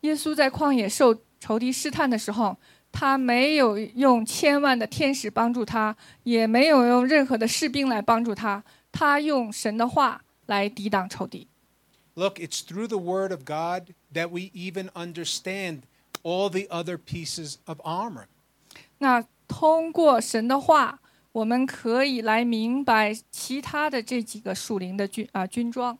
[0.00, 2.56] 耶稣在旷野受仇敌试探的时候，
[2.92, 8.62] 他没有用千万的天使帮助他，也没有用任何的士兵来帮助他，
[8.92, 11.48] 他用神的话来抵挡仇敌。
[12.14, 15.80] Look, it's through the Word of God that we even understand
[16.22, 18.26] all the other pieces of armor.
[18.98, 21.00] 那 通过神的话，
[21.32, 25.98] 我们可以来明白其他的这几个属灵的军啊、军装。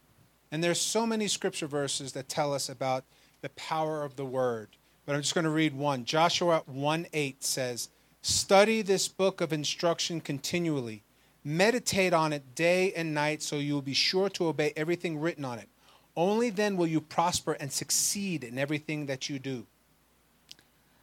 [0.50, 3.02] And there's so many scripture verses that tell us about
[3.40, 4.68] the power of the word.
[5.04, 6.04] But I'm just going to read one.
[6.04, 7.88] Joshua 1 8 says,
[8.22, 11.02] Study this book of instruction continually.
[11.44, 15.44] Meditate on it day and night so you will be sure to obey everything written
[15.44, 15.68] on it.
[16.16, 19.66] Only then will you prosper and succeed in everything that you do.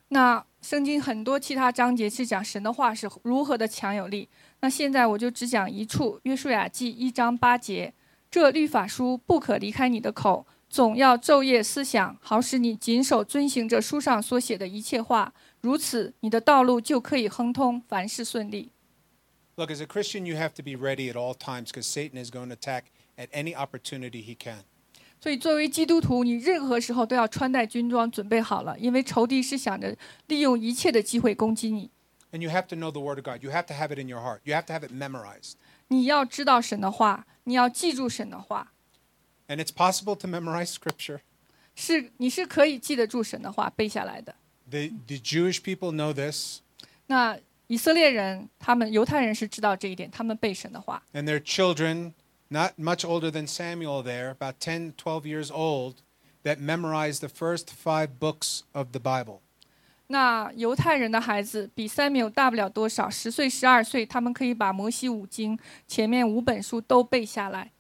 [0.08, 4.30] 那 圣经很多其他章节是讲神的话是如何的强有力。
[4.60, 7.94] 那现在我就只讲一处，约书亚记一章八节：
[8.30, 15.34] 这律法书不可离开你的口，总要昼夜思想，好使你谨守遵行这书上所写的一切话。
[15.62, 18.72] 如此，你的道路就可以亨通，凡事顺利。
[19.56, 22.32] Look, as a Christian, you have to be ready at all times because Satan is
[22.32, 22.86] going to attack
[23.18, 24.64] at any opportunity he can.
[25.21, 29.97] 所以，作为基督徒，你任何时候都要穿戴军装，准备好了，因为仇敌是想着
[30.29, 31.91] 利用一切的机会攻击你。
[32.33, 33.43] And you have to know the Word of God.
[33.43, 34.41] You have to have it in your heart.
[34.45, 35.55] You have to have it memorized.
[35.89, 38.73] 你要知道神的话，你要记住神的话
[39.49, 41.21] ，And it's possible to memorize Scripture.
[41.75, 44.35] 是你是可以记得住神的话背下来的。
[44.69, 46.61] The, the Jewish people know this.
[47.07, 47.39] 那
[47.69, 51.03] 以色列人，他们犹太人是知道这一点，他们背神的话。
[51.13, 52.13] And their children,
[52.50, 56.02] not much older than Samuel there, about 10, 12 years old,
[56.44, 59.42] that memorized the first five books of the Bible.
[60.08, 67.72] 那犹太人的孩子比塞缪大不了多少，十岁、十二岁，他们可以把摩西五经前面五本书都背下来，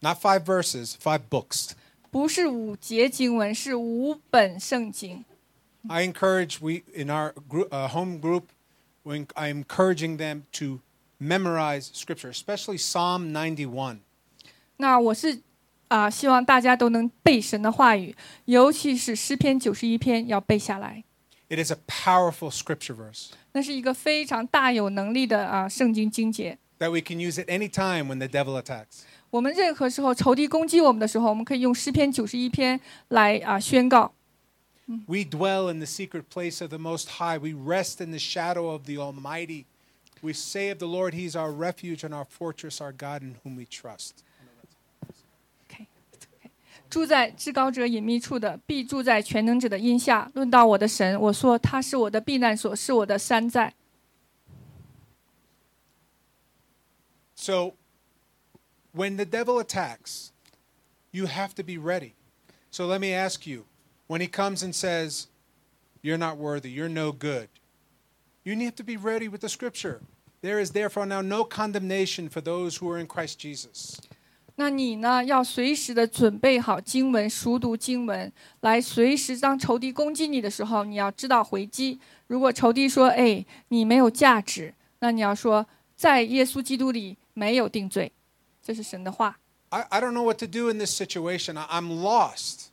[0.00, 1.70] Not five verses, five books.
[2.10, 5.24] 不是五节经文，是五本圣经。
[5.88, 8.46] I encourage we in our group, uh, home group,
[9.04, 10.80] when I'm encouraging them to
[11.18, 13.98] memorize scripture, especially Psalm 91.
[14.78, 15.42] 那我是
[15.88, 21.02] 啊、希望大家都能背神的话语，尤其是诗篇九十一篇要背下来。
[21.48, 26.56] It is a powerful scripture verse 那是一个非常大有能力的啊、圣经经节。
[26.78, 29.00] that we can use at any time when the devil attacks.
[29.30, 34.12] 我们任何时候仇敌攻击我们的时候，我们可以用诗篇九十一篇来啊、宣告。
[35.06, 37.38] We dwell in the secret place of the Most High.
[37.38, 39.64] We rest in the shadow of the Almighty.
[40.24, 43.56] We say of the Lord, He's our refuge and our fortress, our God in whom
[43.56, 44.22] we trust.
[45.66, 45.86] OK，
[46.90, 50.30] 住在至高者隐秘处的，必住在全能者的荫下。
[50.34, 53.74] 论到我的神，我说他是我的避难所，是我的山寨。
[57.34, 57.72] So,
[58.92, 60.32] when the devil attacks,
[61.10, 62.12] you have to be ready.
[62.70, 63.64] So, let me ask you
[64.06, 65.28] when he comes and says,
[66.02, 67.48] You're not worthy, you're no good,
[68.44, 70.00] you need to be ready with the scripture.
[70.42, 73.96] There is therefore now no condemnation for those who are in Christ Jesus.
[74.56, 78.30] 那你呢，要随时的准备好经文，熟读经文，
[78.60, 81.98] 来随时当仇敌攻击你的时候，你要知道回击。
[82.26, 88.12] 如果仇敌说：“哎，你没有价值”，那你要说：“在耶稣基督里没有定罪。”
[88.62, 89.38] 这是神的话。
[89.70, 91.56] I, I don't know what to do in this situation.
[91.56, 92.66] I, I'm lost.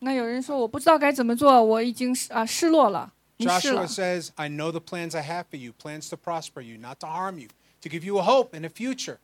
[0.00, 3.12] 那有人说：“我不知道该怎么做，我已经是啊失落了，迷失了
[3.42, 7.06] Joshua。says, I know the plans I have for you plans to prosper you, not to
[7.06, 7.48] harm you,
[7.82, 9.18] to give you a hope and a future.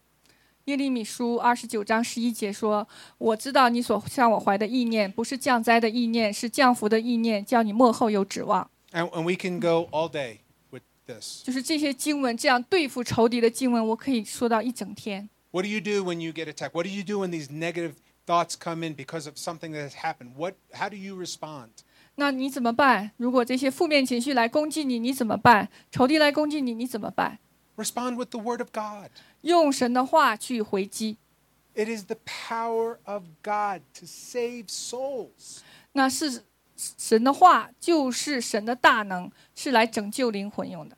[0.67, 10.39] ”耶利米书二十九章十一节说：“我知道你所向我怀的意念，不是降灾的意念，是降福的意念，叫你幕后有指望。” And, and we can go all day
[10.71, 11.43] with this.
[11.45, 15.29] 就是这些经文，这样对付仇敌的经文，我可以说到一整天。
[15.51, 16.71] What do you do when you get attacked?
[16.73, 17.95] What do you do when these negative
[18.27, 20.37] thoughts come in because of something that has happened?
[20.37, 21.69] What, how do you respond?
[22.19, 23.11] 那你怎么办？
[23.17, 25.69] 如果这些负面情绪来攻击你，你怎么办？
[25.91, 27.39] 仇敌来攻击你，你怎么办？
[27.77, 29.11] Respond with the Word of God.
[29.41, 31.17] 用神的话去回击。
[31.75, 35.59] It is the power of God to save souls.
[35.93, 36.45] 那是
[36.77, 40.97] 神的话，就是神的大能，是来拯救灵魂用的。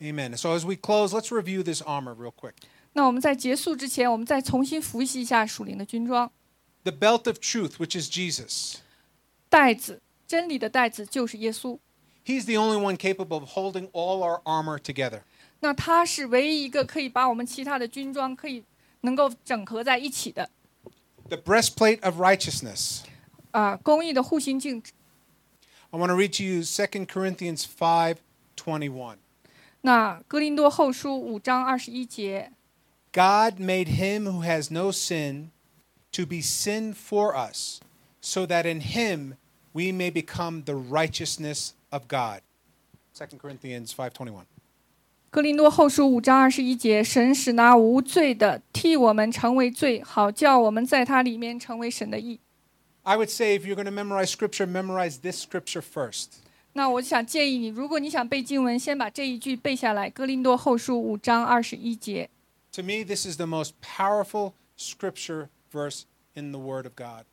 [0.00, 0.36] Amen.
[0.36, 2.54] So as we close, let's review this armor real quick.
[2.94, 6.30] 那我们在结束之前，我们再重新复习一下属灵的军装。
[6.82, 8.78] The belt of truth, which is Jesus.
[9.48, 11.78] 带子，真理的带子就是耶稣。
[12.24, 15.22] He's the only one capable of holding all our armor together.
[15.60, 18.64] 那他是唯一一个可以把我们其他的军装可以
[19.02, 20.48] 能够整合在一起的。
[21.28, 23.02] The breastplate of righteousness.
[23.52, 24.82] 啊、公义的护心镜
[25.90, 29.16] I want to read to you 2 Corinthians 5:21.
[29.82, 32.52] 那哥林多后书五章二十一节，
[33.12, 35.50] God made him who has no sin
[36.12, 37.80] to be sin for us,
[38.26, 39.36] so that in him
[39.72, 42.42] we may become the righteousness of God.
[43.14, 44.44] 2 Corinthians 5:21.
[45.30, 52.38] 哥林多后书五章二十一节，神使那无罪的替我们成为罪，好叫我们在他里面成为神的义。
[53.02, 56.26] I would say if you're going to memorize scripture, memorize this scripture first.
[56.74, 60.08] 那我想建议你，如果你想背经文，先把这一句背下来。
[60.08, 62.30] 哥林多后书五章二十一节，
[62.72, 66.02] To me, this is the most powerful scripture verse
[66.34, 67.24] in the Word of God.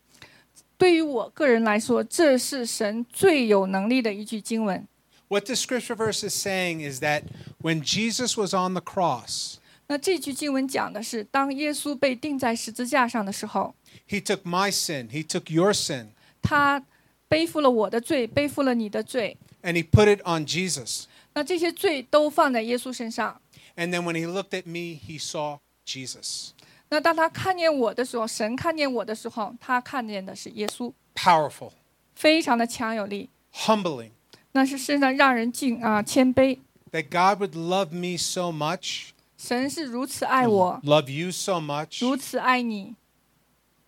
[0.78, 4.88] 对于我个人来说，这是神最有能力的一句经文。
[5.28, 7.24] What this scripture verse is saying is that
[7.62, 9.56] when Jesus was on the cross,
[9.88, 13.76] 那这句经文讲的是，当耶稣被钉在十字架上的时候，
[14.08, 16.08] he took my sin, he took your sin,
[16.42, 16.84] 他
[17.28, 19.38] 背负了我的罪，背负了你的罪。
[19.62, 21.04] and he put it on Jesus.
[21.34, 23.42] 那这些罪都放在耶稣身上。
[23.76, 26.53] And then when he looked at me, he saw Jesus.
[26.94, 31.72] 那当他看见我的时候，神看见我的时候，他看见的是耶稣， Powerful,
[32.16, 33.30] 非常的强有力。
[33.54, 34.12] humbling,
[34.54, 36.60] 那是真的让人敬啊谦卑。
[36.92, 42.96] that God would love me so much, 神是如此爱我， love you so much, 如此爱你，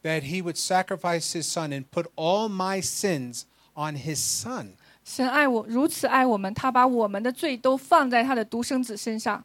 [0.04, 4.74] that he would sacrifice his son and put all my sins on his son.
[5.04, 9.44] 神爱我，如此爱我们，他把我们的罪都放在他的独生子身上，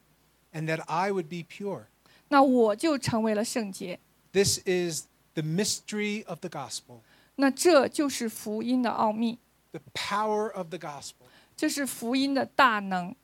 [0.53, 1.85] and that I would be pure.
[2.31, 3.99] 那我就成为了圣洁。
[4.33, 7.01] This is the mystery of the gospel,
[7.37, 9.39] 那这就是福音的奥秘，
[9.73, 11.27] the power of the gospel.
[11.57, 13.15] 这是福音的大能。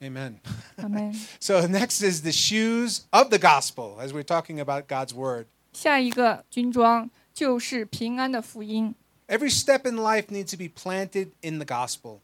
[0.00, 0.36] Amen.
[0.76, 1.14] 阿门。
[1.40, 5.46] So next is the shoes of the gospel as we're talking about God's word.
[5.72, 8.94] 下一个军装就是平安的福音。
[9.28, 12.20] Every step in life needs to be planted in the gospel.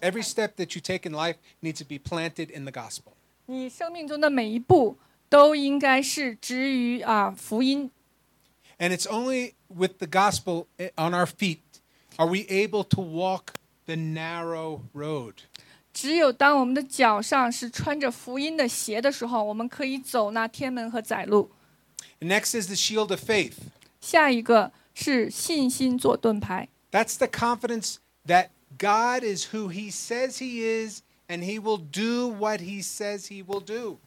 [0.00, 3.14] Every step that you take in life needs to be planted in the gospel.
[3.46, 4.98] 你生命中的每一步
[5.28, 7.90] 都应该是植于啊福音。
[8.78, 11.60] And it's only with the gospel eh, on our feet
[12.16, 13.54] are we able to walk
[13.86, 15.34] the narrow road.
[15.94, 21.50] 只有当我们的脚上是穿着福音的鞋的时候，我们可以走那天门和窄路。
[22.20, 23.54] And next is the shield of faith.
[24.00, 27.96] 下一个是信心做盾牌， That's the confidence
[28.26, 28.48] that
[28.80, 33.44] God is who he says he is and he will do what he says he
[33.44, 33.98] will do.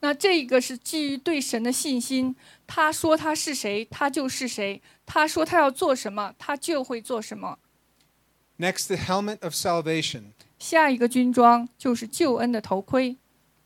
[0.00, 2.36] 那这个是基于对神的信心。
[2.66, 7.58] 他说他是谁，他就是谁；他说他要做什么，他就会做什么。
[8.58, 10.32] Next, the helmet of salvation.
[10.58, 13.16] 下一个军装就是救恩的头盔。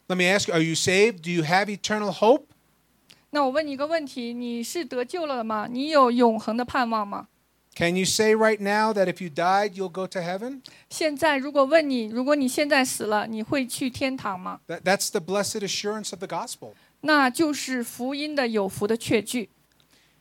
[0.09, 1.22] Let me ask you, are you saved?
[1.22, 2.45] Do you have eternal hope?
[3.30, 5.68] 那我问你一个问题：你是得救了吗？
[5.70, 7.28] 你有永恒的盼望吗？
[7.74, 10.62] Can you say right now that if you died, you'll go to heaven?
[10.91, 14.61] 现在如果问你，如果你现在死了，你会去天堂吗？
[14.66, 16.72] That, that's the blessed assurance of the gospel.
[17.03, 19.51] 那就是福音的有福的确据。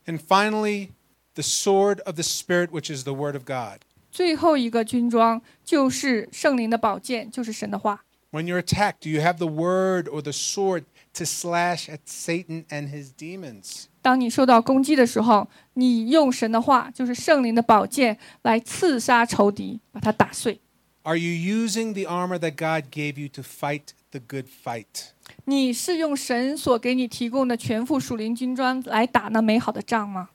[0.06, 0.90] And finally,
[1.34, 3.80] the sword of the Spirit, which is the word of God.
[4.12, 8.04] 最后一个军装就是圣灵的宝剑，就是神的话。
[8.32, 12.66] When you're attacked, do you have the word or the sword to slash at Satan
[12.70, 13.86] and his demons?
[14.02, 20.60] 当你受到攻击的时候，你用神的话，就是圣灵的宝剑，来刺杀仇敌，把他打碎。
[21.04, 25.12] Are you using the armor that God gave you to fight the good fight?
[25.46, 30.30] 你是用神所给你提供的全副属灵军装来打那美好的仗吗？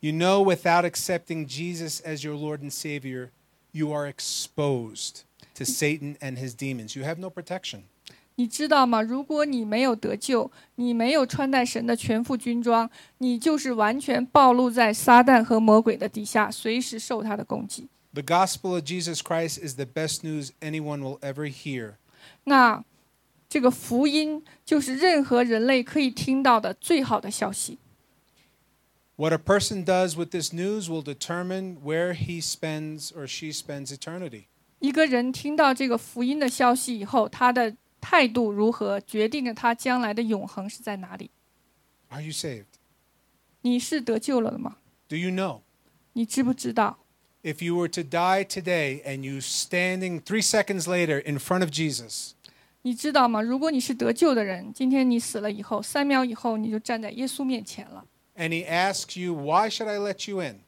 [0.00, 3.30] You know, without accepting Jesus as your Lord and Savior,
[3.72, 5.22] you are exposed
[5.54, 6.96] to Satan and his demons.
[6.96, 7.84] You have no protection.
[8.36, 9.02] 你知道吗？
[9.02, 12.88] 如果你没有得救，你没有穿戴神的全副军装，
[13.18, 17.88] 你就是完全暴露在撒旦和魔鬼的底下，随时受他的攻击。
[18.12, 21.94] The gospel of Jesus Christ is the best news anyone will ever hear.
[22.44, 22.84] 那
[23.48, 27.78] 这个福音就是任何人类可以听到的最好的消息。
[29.16, 33.92] What a person does with this news will determine where he spends or she spends
[33.92, 34.44] eternity.
[34.78, 41.30] 一个人听到这个福音的消息以后，他的 态度如何，决定着他将来的永恒是在哪里。
[42.08, 42.64] Are you saved?
[43.62, 44.76] 你是得救了的吗？
[45.08, 45.60] Do you know?
[46.12, 46.98] 你知不知道？
[47.42, 51.70] If you were to die today and you standing three seconds later in front of
[51.70, 52.32] Jesus,
[52.82, 53.42] 你知道吗？
[53.42, 58.04] 如果你是得救的人，今天你死了以后，三秒以后你就站在耶稣面前了。
[58.36, 60.60] and he asks you, Why should I let you in?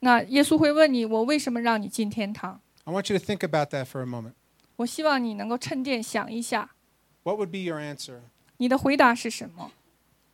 [0.00, 4.32] 那耶稣会问你：“我为什么让你进天堂 I want you to think about that for a moment.？”
[4.76, 6.74] 我希望你能够沉淀想一下，
[7.28, 8.20] What would be your answer?
[8.58, 9.72] 你的回答是什么？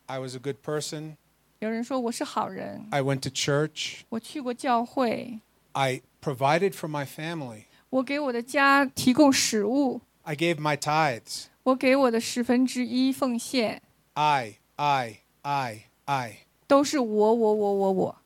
[0.05, 1.15] I was a good person.
[1.59, 3.99] 有人说我是好人， I went to church.
[4.09, 5.39] 我去过教会，
[5.73, 7.63] I provided for my family.
[7.89, 11.45] 我给我的家提供食物， I gave my tithes.
[11.63, 13.81] 我给我的十分之一奉献，
[14.13, 16.37] I, I, I, I.
[16.67, 18.17] 都是我我我我我。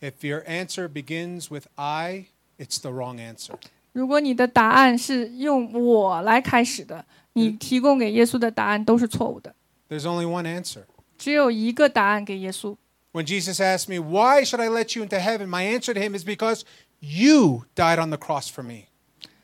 [0.00, 2.26] If your answer begins with I,
[2.58, 3.54] it's the wrong answer.
[3.92, 9.54] 如果你的答案是用我来开始的， 你提供给耶稣的答案都是错误的。
[9.88, 10.82] There's only one answer.
[11.16, 12.76] 只有一个答案给耶稣。
[13.12, 15.48] When Jesus asked me, Why should I let you into heaven?
[15.48, 16.62] My answer to him is because
[17.00, 18.88] you died on the cross for me.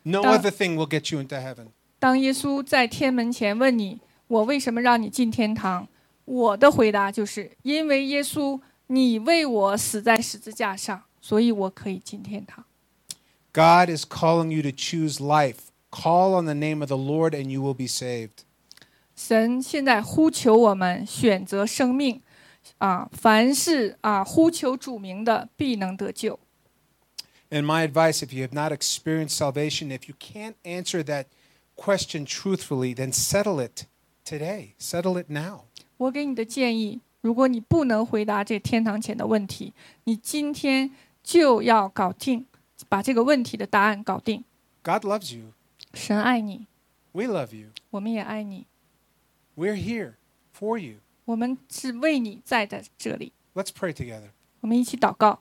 [0.03, 0.39] No Duh.
[0.39, 1.69] other thing will get you into heaven.
[1.99, 5.89] 当耶稣在天门前问你：“我为什么让你进天堂？”
[6.27, 12.65] 我的回答就是：因为耶稣，你为我死在十字架上，所以我可以进天堂。
[13.53, 15.68] God is calling you to choose life.
[15.91, 18.45] Call on the name of the Lord and you will be saved.
[19.15, 22.21] 神现在呼求我们选择生命，
[22.79, 26.41] 啊，凡是啊呼求主名的，必能得救。
[27.51, 31.27] And my advice if you have not experienced salvation, if you can't answer that
[31.77, 33.85] question truthfully, then settle it
[34.25, 34.71] today.
[34.81, 35.67] Settle it now.
[35.99, 39.73] 我给你的建议，如果你不能回答这天堂前的问题，
[40.05, 40.91] 你今天
[41.23, 42.47] 就要搞定，
[42.89, 44.43] 把这个问题的答案搞定。
[44.83, 45.53] God loves you.
[45.93, 46.67] 神爱你，
[47.13, 47.69] We love you.
[47.91, 48.67] 我们也爱你，
[49.57, 50.15] We're here
[50.59, 50.97] for you.
[51.25, 53.33] 我们是为你在在这里。
[53.55, 54.31] Let's pray together.
[54.61, 55.41] 我们一起祷告，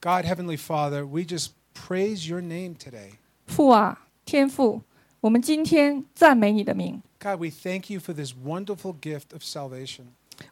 [0.00, 3.12] God, Heavenly Father, we just praise your name today.
[3.46, 4.82] 父啊，天父，
[5.20, 7.02] 我们今天赞美你的名。
[7.18, 10.04] God, we thank you for this wonderful gift of salvation.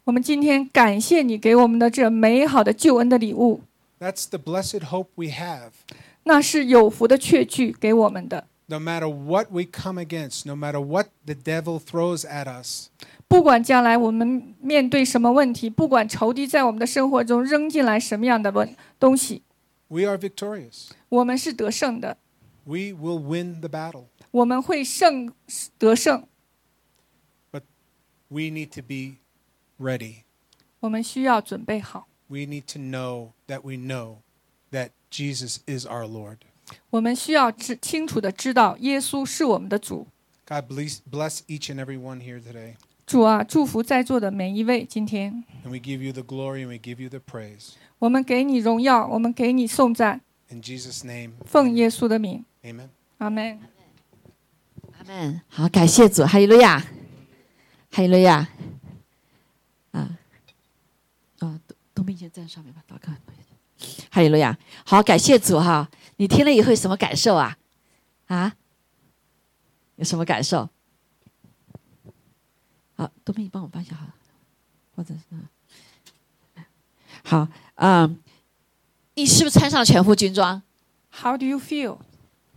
[0.05, 3.62] 我们今天感谢你给我们的这美好的救恩的礼物，
[3.99, 5.70] That's the blessed hope we have.
[6.24, 8.49] 那是有福的确据给我们的。
[8.72, 12.90] No matter what we come against, no matter what the devil throws at us,
[13.26, 19.42] 不管将来我们面对什么问题，不管仇敌在我们的生活中扔进来什么样的问东西，
[19.88, 20.90] we are victorious.
[21.09, 22.18] 我们是得胜的，
[22.64, 24.05] We will win the battle.
[24.30, 25.32] 我们会胜
[25.78, 26.26] 得胜。
[28.30, 29.20] We need to be
[29.82, 30.24] ready.
[30.80, 34.18] 我们需要准备好， We need to know that we know
[34.70, 36.40] that Jesus is our Lord.
[36.89, 40.07] 我们需要知清楚的知道耶稣是我们的主。
[40.45, 42.76] God bless, bless each and every one here today.
[43.05, 44.86] 主啊，祝福在座的每一位。
[44.86, 47.71] 今天 And we give you the glory and we give you the praise.
[47.99, 52.89] 我们给你荣耀，我们给你颂赞，In Jesus' name, 奉耶稣的名，amen.
[53.17, 53.59] 阿门。
[54.97, 55.41] 阿门。
[55.47, 56.80] 好，感谢主，哈利路亚，
[57.91, 58.47] 哈利路亚。
[59.91, 60.17] 啊，
[61.39, 63.13] 啊，都都没先站上面吧，祷告。
[64.11, 64.57] 哈利路亚。
[64.86, 65.89] 好，感谢主哈。
[66.24, 67.57] 你听了以后有什么感受啊？
[68.28, 68.55] 啊？
[69.97, 70.69] 有什么感受？
[72.95, 74.13] 好，东明，你帮我搬一下好了，
[74.95, 75.45] 或者是嗯
[77.26, 78.24] 好，嗯，
[79.15, 80.63] 你是不是穿上了全副军装
[81.11, 81.97] ？How do you feel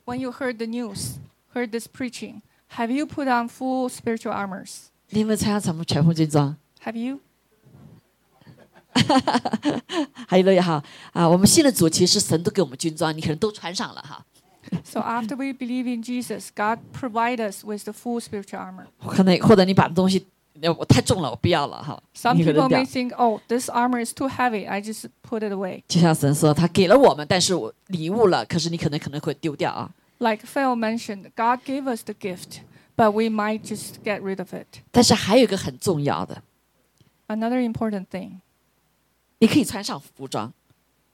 [0.04, 1.16] when you heard the news,
[1.52, 2.42] heard this preaching?
[2.76, 4.90] Have you put on full spiritual armors?
[5.08, 7.18] 你有没有穿上什么全副军装？Have you?
[10.27, 10.83] 还有了也好
[11.13, 14.25] 啊，我们信的主其实神都给我们军装，你可能都穿上了哈。
[14.83, 18.85] So after we believe in Jesus, God provide us with the full spiritual armor.
[19.07, 20.27] 可能或者你把东西
[20.61, 22.01] 呃我太重了，我不要了哈。
[22.15, 24.67] Some 你可 people 能掉 may。think, oh, this armor is too heavy.
[24.67, 25.83] I just put it away.
[25.87, 29.91] 就像神说，他给了我们，但是我礼物了，可是你可能可能会丢掉啊。
[30.19, 32.59] Like Phil mentioned, God gave us the gift,
[32.95, 34.81] but we might just get rid of it.
[34.91, 36.43] 但是还有一个很重要的，
[37.27, 38.41] Another important thing,
[39.39, 40.53] 你可以穿上服装，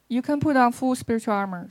[0.08, 1.70] you can put on full spiritual armor.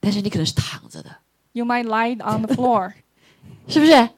[0.00, 1.18] 但是你可能是躺着的，
[1.52, 2.92] You might lie on the floor.
[3.68, 4.10] 是不是？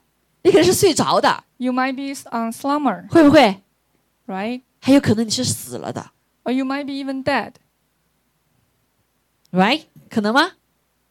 [0.43, 3.63] 你可能是睡着的， You might be on slumber, 会不会？
[4.27, 4.63] right?
[4.81, 6.13] 还有可能你是死了的
[6.45, 7.55] Or you might be even dead.
[9.51, 9.83] ，right？
[10.09, 10.53] 可能吗？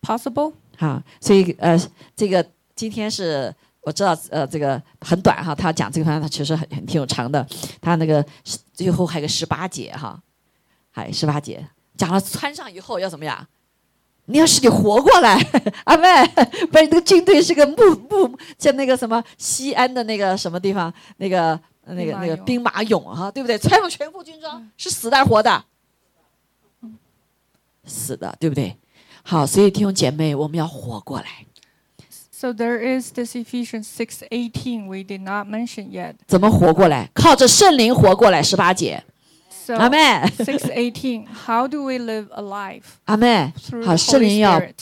[0.02, 0.54] Possible?
[0.78, 1.78] 好，所以呃，
[2.16, 7.46] 这个今天是我知道呃，这个很短哈，他讲这个方面他其实很很挺有长的，
[7.82, 10.22] 他那个是最后还有个十八节哈，
[10.93, 11.67] 还十八节
[11.97, 13.45] 讲了穿上以后要怎么样？
[14.27, 15.37] 你要使你活过来，
[15.83, 16.07] 阿妹，
[16.71, 17.75] 不然你这个军队是个木
[18.09, 23.59] 木，像那个什么西安的那个什么地方，那个那个那个兵马俑哈，对不对？
[23.59, 25.65] 穿上全副军装是死的还是活的？
[27.85, 28.77] 死的，对不对？
[29.25, 31.45] 好，所以弟兄姐妹，我们要活过来。
[32.31, 36.15] So there is this Ephesians 6:18 we did not mention yet.
[36.29, 37.11] 怎么活过来？
[37.13, 39.05] 靠着圣灵活过来，十八节，
[39.66, 39.98] So 阿妹，
[40.38, 44.74] 6:18 How do we live a life 阿妹， through 好， the 圣 Holy 灵要 Spirit?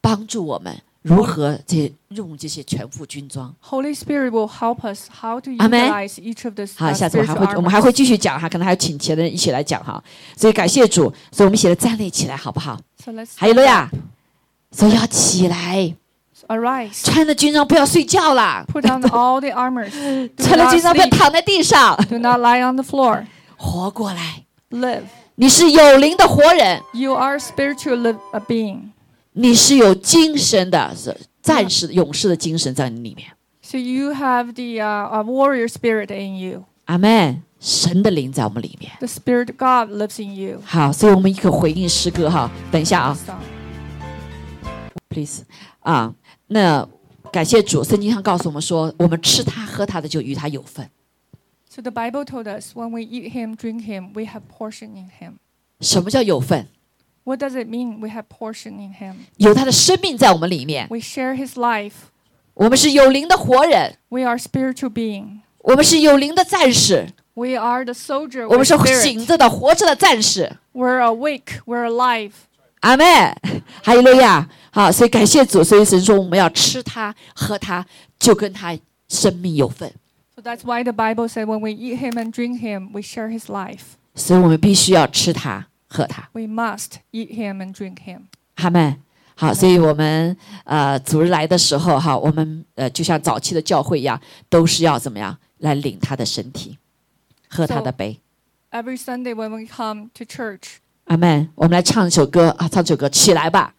[0.00, 3.54] 帮助我们如何这用这些全副军装。
[3.62, 5.90] Holy Spirit will help us how to Amen.
[5.90, 7.82] utilize each of the 好， uh, 下次我还 spiritual 会我们还 armors.
[7.82, 10.02] 会继续讲哈，可能还有请前的人一起来讲哈。
[10.36, 12.78] 所以感谢主，所以我们一起来站立起来，好不好？
[13.04, 13.94] So let's 哈利路 stand 亚 up.！
[14.70, 15.94] 所以要起来，
[16.48, 17.04] arise.
[17.04, 19.90] 穿着军装不要睡觉啦， Put on all the armors.
[20.36, 21.10] Do 穿着 not 军装不要 sleep.
[21.18, 23.26] 躺在地上， Do not lie on the floor.
[23.57, 24.45] 活过来。
[24.71, 25.03] Live.
[25.35, 28.91] 你是有灵的活人，You are spiritual live, a being.
[29.33, 33.31] 你是有精神的，是战士、勇士的精神在你里面。
[33.61, 36.63] So you have the uh, a warrior spirit in you.
[36.85, 37.43] 阿门。
[37.59, 38.91] 神的灵在我们里面。
[38.99, 40.61] The Spirit of God lives in you.
[40.63, 42.51] 好，所以我们一个回应诗歌哈。
[42.71, 43.17] 等一下啊
[45.09, 45.41] ，please
[45.79, 46.13] 啊，
[46.45, 46.87] 那
[47.31, 50.87] 感谢主，圣经上告诉我们说，我们吃它喝它的就与它有份。
[51.76, 55.38] So the Bible told us when we eat Him, drink Him, we have portion in Him.
[55.80, 56.68] 什么叫有份？
[57.24, 59.14] What does it mean we have portion in Him?
[59.36, 61.92] 有他的生命在我们里面， We share His life.
[62.54, 65.40] 我们是有灵的活人， We are spiritual being.
[65.58, 69.02] 我们是有灵的战士， We are the soldier 我们 with 是 spirit.
[69.02, 70.58] 醒着的、活着的战士。
[70.74, 71.60] We're awake.
[71.64, 72.32] We're alive.
[72.80, 73.04] 阿妹，
[73.82, 74.48] 哈利路亚！
[74.72, 77.86] 好，所以感谢主，所以神说我们要吃它、喝它，
[78.18, 78.76] 就跟他
[79.08, 79.92] 生命有份。
[80.36, 83.28] So that's why the Bible said when we eat Him and drink Him, we share
[83.28, 83.96] His life.
[84.14, 86.28] 所以我们必须要吃它、喝它。
[86.32, 88.22] We must eat Him and drink Him.
[88.56, 88.96] 阿妹，
[89.34, 96.78] 好，所以我们呃主日来的时候哈，我们呃就像早期的教会一样，都是要怎么样来领他的身体，
[97.48, 98.18] 喝他的杯。
[98.70, 101.50] Every Sunday when we come to church, 阿门。
[101.54, 103.74] 我们来唱一首歌啊，唱这首歌，起来吧，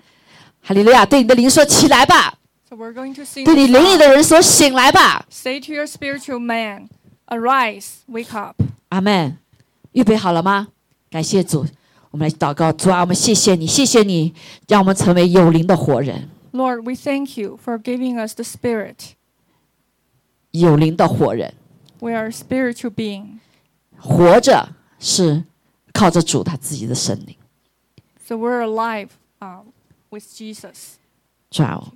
[0.62, 1.04] 哈利路亚！
[1.06, 2.36] 对你的灵说起来吧，
[2.70, 3.46] so we're going to sing.
[3.46, 3.98] 对你 this 灵里 song.
[3.98, 6.90] 的人说醒来吧， Say to your spiritual man,
[7.28, 8.62] arise, wake up.
[8.90, 9.38] 阿门。
[9.94, 10.70] 预备好了吗？
[11.12, 11.68] 感谢主，
[12.10, 14.34] 我们来祷告，主啊，我们谢谢你，谢谢你，
[14.68, 19.12] 让我们成为有灵的活人， Lord, we thank you for giving us the Spirit.
[20.50, 21.54] 有灵的活人，
[22.00, 23.40] We are a spiritual being.
[24.00, 24.70] 活着
[25.00, 25.44] 是
[25.94, 27.36] 靠着主他自己的圣灵。
[28.26, 29.62] So we're alive uh,
[30.10, 30.96] with Jesus.
[31.52, 31.94] 主啊，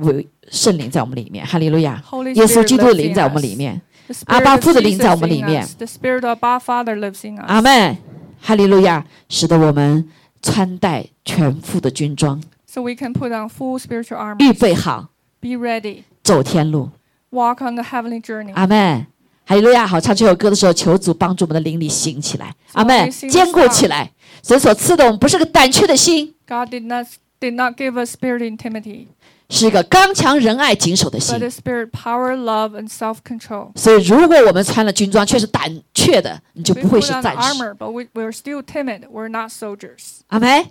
[0.00, 2.02] 为圣灵在我们里面，哈利路亚！
[2.08, 3.46] Holy 耶稣 Spirit 基督的 lives 灵 in 在我们 us.
[3.46, 5.74] 里面， The 阿 Spirit 爸 of 父的灵在我 Jesus 们里 in 面 us.
[5.76, 7.64] The Spirit of our Father lives in 阿 us.
[7.64, 7.96] 门，
[8.40, 9.04] 哈利路亚！
[9.28, 10.08] 使得我们
[10.42, 14.58] 穿戴全副的军装， So we can put on full spiritual 预 armor.
[14.58, 15.08] 备好
[15.40, 16.02] Be ready.
[16.22, 16.90] 走天路。
[17.30, 18.52] Walk on the heavenly journey.
[18.54, 19.06] 阿门。
[19.48, 19.86] 哈利路亚！
[19.86, 22.52] 好，唱这首歌的时候，求主帮助我们的灵力兴起来。
[22.72, 24.10] 阿门 we，sing 坚固起来。
[24.42, 27.06] 神所赐的我们不是个胆怯的心， God did not
[27.40, 29.06] did not give us spirit timidity,
[29.51, 31.39] 是一个刚强仁爱谨守的 but 心。
[31.49, 33.71] spirit power, love, and self-control.
[33.75, 37.53] 所以，如果我们穿了军装却是胆怯的，你就不会是战士。
[37.53, 39.01] armor, but we, we're still timid.
[39.11, 40.21] We're not soldiers.
[40.27, 40.65] 阿门。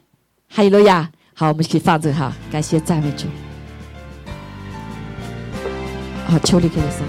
[0.48, 1.10] 哈利路亚！
[1.34, 3.26] 好，我们可以放这哈，感谢赞美主。
[6.26, 7.00] 好，秋丽可以上。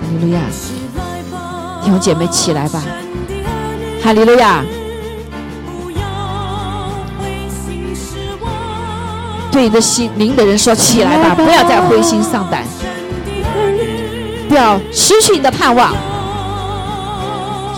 [0.00, 0.40] 哈利路亚！
[1.84, 2.82] 弟兄姐妹起来吧！
[4.02, 4.64] 哈利路亚！
[9.51, 12.63] 对你的心灵的人说：起来吧，不要再灰心丧胆，
[14.49, 15.95] 不要失去你的盼望。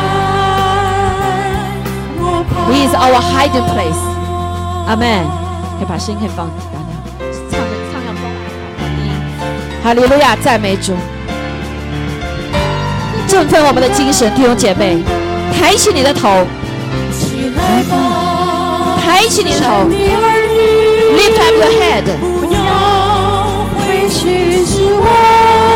[2.17, 4.03] 我旁 He is our hiding place.
[4.89, 5.25] Amen.
[5.79, 6.91] 可以把声音可以放大点，
[7.51, 8.43] 唱的唱要高来
[9.85, 10.97] 哈利路亚，赞美主，
[13.36, 15.04] 振奋我们的精神，弟兄姐妹，
[15.60, 16.48] 抬起你的头，
[17.12, 22.08] 起来吧，抬起你的头，lift up your head，
[22.40, 22.58] 不要
[23.76, 25.04] 回去失望，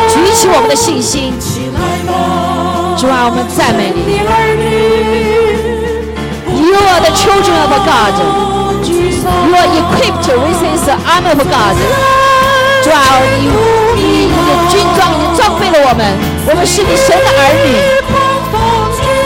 [0.08, 1.38] 举起我们的信心。
[1.38, 4.24] 起来吧，主啊，我们赞美你
[6.64, 11.76] ，You are the children of God，You are equipped with this armor of God.
[12.82, 13.52] 主啊，你
[14.00, 16.05] 你你的军装已经装备了我们，
[16.47, 17.67] 我们是你神的儿女。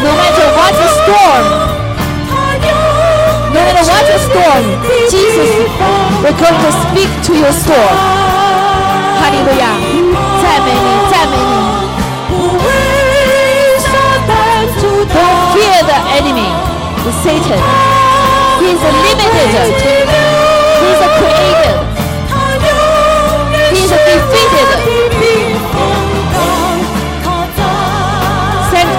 [0.02, 1.44] No matter what the storm,
[3.54, 4.64] no matter what the storm,
[5.10, 5.52] Jesus,
[6.24, 7.96] we're going to speak to your storm.
[9.20, 9.66] 哈利路亚，
[10.42, 11.50] 赞美你，赞美你。
[15.10, 16.50] Don't fear the enemy,
[17.04, 17.60] the Satan.
[18.60, 19.74] He is limited.
[20.80, 21.78] He is created.
[23.72, 24.73] He is defeated.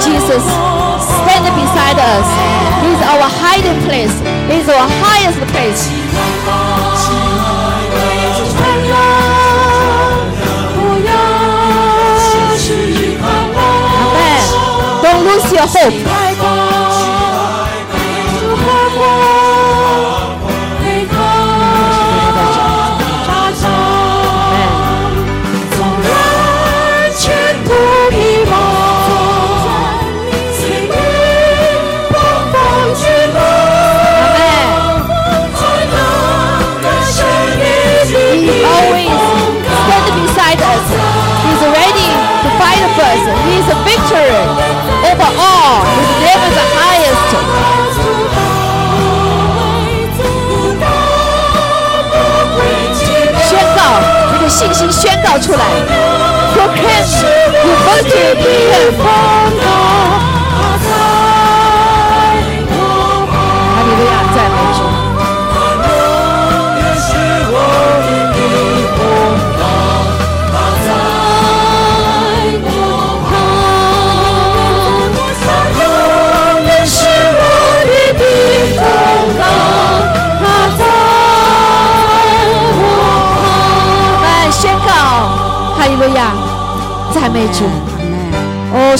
[0.05, 0.43] Jesus.
[0.45, 2.27] Stand beside us.
[2.85, 4.13] He is our hiding place.
[4.45, 5.89] He is our highest place.
[14.05, 14.43] Amen.
[15.01, 16.24] Don't lose your hope.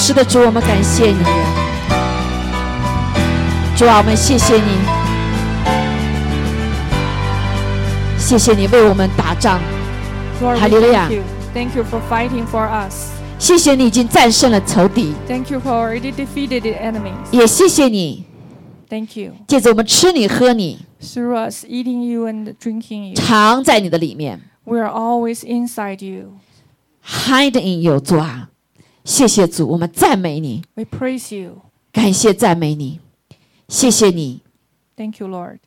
[0.06, 1.18] 是的，主，我们感谢你。
[3.76, 4.70] 主啊，我们谢谢你，
[8.16, 9.58] 谢谢你为我们打仗
[10.40, 11.08] 哈利路亚
[11.52, 11.82] thank you.
[11.82, 13.08] You for fighting for us.
[13.40, 17.16] 谢谢你已经战胜了仇敌，Thank you for already defeated the enemies.
[17.32, 18.24] 也谢谢你
[18.88, 19.32] Thank you.
[19.48, 27.98] 借着我们吃你喝你，Through us eating you and drinking you, 藏在你的里面 we are always inside you.，hide in you
[27.98, 28.50] 主啊，
[29.05, 31.61] 谢谢主，我们赞美你， We praise you.
[31.91, 32.99] 感谢赞美你，
[33.67, 34.41] 谢谢你
[34.95, 35.59] Thank you, Lord.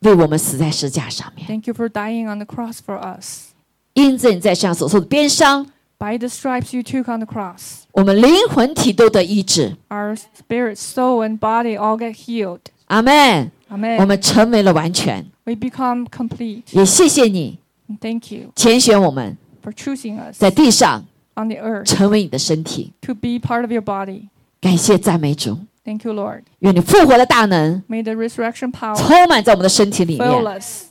[0.00, 3.48] 为我们死在石架上面， Thank you for dying on the cross for us.
[3.94, 5.66] 因着你在上所受的鞭伤，
[5.98, 9.76] By the stripes you took on the cross, 我们灵魂体都得医治。
[9.88, 12.60] our spirit, soul, and body all get healed.
[12.86, 13.50] 阿门。
[13.70, 14.06] 我 Amen.
[14.06, 16.62] 们成为了完全， We become complete.
[16.70, 22.92] 也谢谢你 And Thank you 拣选我们 for choosing us 在地上 on the earth 成为你的身体。
[23.02, 24.28] to be part of your body.
[24.60, 26.42] 感谢赞美主， Thank you, Lord.
[26.60, 30.60] 愿你复活的大能 May the resurrection power 充满在我们的身体里 fill 面。
[30.60, 30.86] us.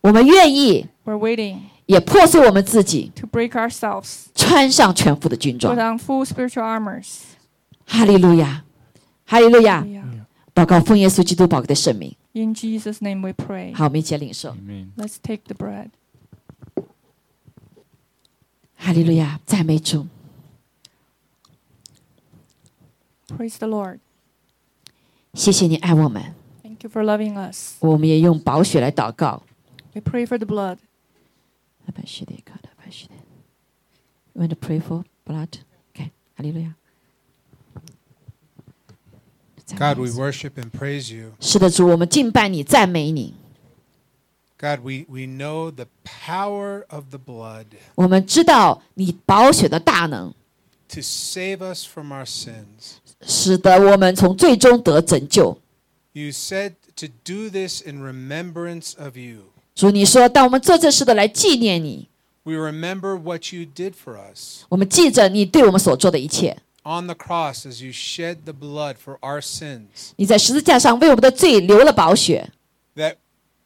[0.00, 5.74] 我们愿意 We're waiting 也破碎我们自己， to break ourselves, 穿上全副的军 put 装。
[5.76, 7.20] on full spiritual armors.
[7.86, 8.64] 哈利路亚，
[9.24, 9.82] 哈利路亚！
[9.82, 10.02] Yeah.
[10.54, 12.14] 祷告奉耶稣基督宝贵的圣名。
[12.32, 13.74] In Jesus' name we pray.
[13.74, 14.50] 好，我们一起来领受。
[14.50, 14.88] Amen.
[14.98, 15.88] Let's take the bread.
[18.82, 20.06] 哈利路亚，赞美主。
[23.28, 23.98] Praise the Lord.
[25.34, 27.76] 谢谢你爱我们， Thank you for loving us.
[27.80, 29.42] 我们也用宝血来祷告。
[29.94, 30.78] We pray for the blood.
[31.86, 31.94] You
[34.34, 35.48] want to pray for blood?
[35.92, 36.74] Okay，哈利路亚。
[39.76, 41.32] God, we worship and praise you.
[41.40, 43.34] 是的，主，我们敬拜你，赞美你。
[44.62, 50.32] God, we, we know the power of the blood 我们知道你宝血的大能，
[50.88, 52.96] to save us from our sins.
[53.22, 55.60] 使得我们从最终得拯救。
[56.12, 59.52] You said to do this in remembrance of you.
[59.76, 62.08] 主，你说，当我们做这事的来纪念你，
[62.42, 66.56] We remember what you did for us 我们记着你对我们所做的一切。
[66.84, 70.12] on the cross as you shed the blood for our sins.
[70.16, 72.50] 你在十字架上为我们的罪流了宝血，
[72.96, 73.16] That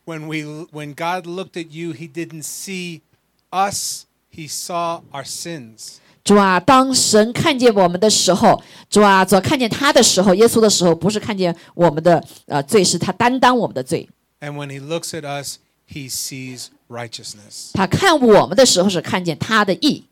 [0.06, 0.42] when we
[0.72, 3.02] when God looked at you, he didn't see
[3.50, 5.98] us, he saw our sins.
[6.24, 14.08] 主啊，当神看见我们的时候，主啊，主啊看见他的时候，耶稣的时候，不是看见我们的呃罪，是他担当我们的罪。
[14.40, 15.58] And when he looks at us,
[15.88, 17.72] he sees righteousness.
[17.74, 20.04] 他看我们的时候是看见他的义，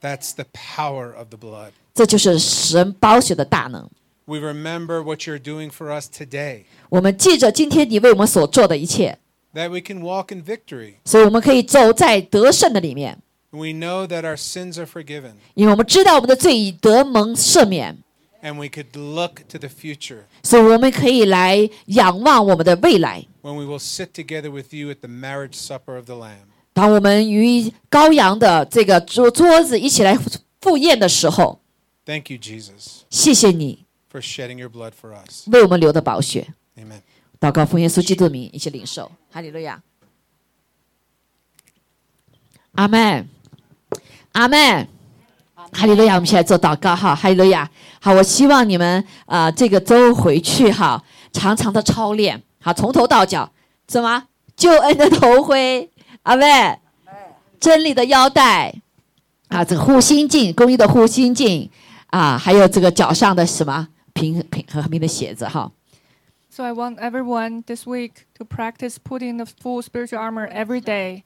[0.00, 1.70] That's the power of the blood.
[1.94, 3.90] 这就是神宝血的大能。
[4.26, 9.18] We remember what you're doing for us today, 我们记着今天你为我们所做的一切，
[9.54, 10.94] that we can walk in victory.
[11.04, 13.18] 所以我们可以走在得胜的里面，
[13.50, 17.98] We know that our sins are forgiven, 因为我们知道我们的罪已得蒙赦免，
[18.42, 23.24] and we could look to the future 所以我们可以来仰望我们的未来。
[23.42, 26.48] when we will sit together with you at the marriage supper of the Lamb.
[26.74, 30.18] 当我们与羔羊的这个桌桌子一起来
[30.60, 31.60] 赴宴的时候，
[32.04, 35.48] Thank you, Jesus, 谢谢你 for shedding your blood for us.
[35.50, 36.48] 为我们流的宝血。
[36.76, 37.00] Amen.
[37.41, 39.81] 祷告奉耶稣基督的名，一起领受，哈利路亚，
[42.75, 43.27] 阿门，
[44.33, 44.87] 阿门，
[45.73, 46.13] 哈利路亚。
[46.13, 47.67] 我们现在做祷告哈，哈利路亚。
[47.99, 53.51] 好，我希望你们啊、这个周回去哈，常常的操练，好，从头到脚，
[53.87, 54.27] 什么？
[54.55, 55.89] 救恩的头盔，
[56.21, 56.79] 阿门，
[57.59, 58.71] 真理的腰带，
[59.47, 61.67] 啊，这个护心镜，公益的护心镜，
[62.07, 63.87] 啊，还有这个脚上的什么？
[64.13, 65.71] 平平和平的鞋子哈。
[66.50, 71.24] So I want everyone this week to practice putting the full spiritual armor every day.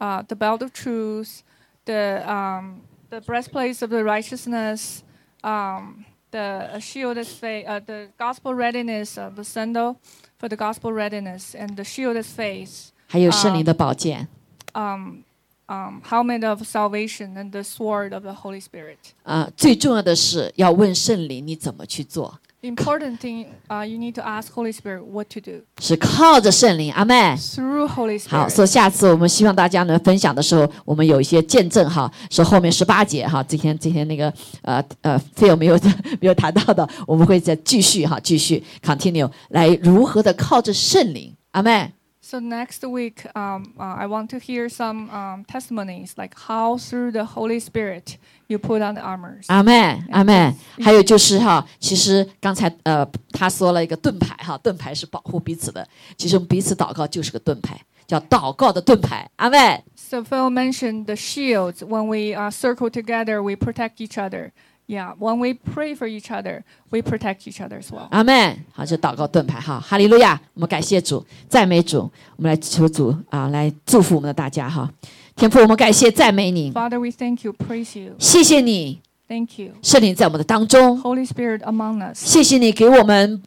[0.00, 1.42] Uh, the belt of truth,
[1.84, 5.02] the um, the breastplate of the righteousness,
[5.42, 10.00] um, the uh, shield of faith, uh, the gospel readiness, uh, the sandal
[10.38, 14.28] for the gospel readiness, and the shield of faith, 还有圣灵的宝剑。
[14.74, 15.24] um,
[15.68, 18.98] um, helmet of salvation, and the sword of the Holy Spirit.
[19.24, 27.35] 啊、最重要的是要问圣灵你怎么去做， The important thing, uh, you need to ask Holy Spirit what to do 是靠着圣灵，阿妹。
[27.35, 28.49] through Holy 好，Spirit.
[28.49, 35.77] 所以下次我们希望大家能分享的时候，我们有一些见证哈，是后面十八节哈，今天今天那个呃呃 Phil 没有
[36.19, 41.91] 没有谈到的，我们会再继续哈，继续 continue 来如何的靠着圣灵，阿妹。
[42.32, 47.24] So next week, um, uh, I want to hear some um, testimonies, like how through the
[47.24, 49.46] Holy Spirit you put on the armors.
[49.46, 50.52] 阿妹，阿妹，
[50.82, 55.86] 还有就是哈，其实刚才呃他说了一个盾牌哈，盾牌是保护彼此的，
[56.18, 59.82] 其实我们彼此祷告就是个盾牌，叫祷告的盾牌，阿妹。
[59.96, 61.82] So Phil mentioned the shields.
[61.82, 64.50] When we uh, circle together, we protect each other.
[64.86, 68.08] Yeah, when we pray for each other, we protect each other as well.
[68.10, 68.64] 阿门。
[68.72, 70.40] 好，这祷告盾牌哈，哈利路亚。
[70.54, 74.90] 我们感谢主，赞美主，我们来求主啊，来祝福我们的大家哈。
[75.36, 78.14] 天父，我们感谢赞美你， Father, we thank you, praise you.
[78.18, 79.72] 谢谢你， Thank you.
[79.82, 82.24] 圣灵在我们的当中， Holy Spirit among us.
[82.24, 83.42] 谢谢你给我们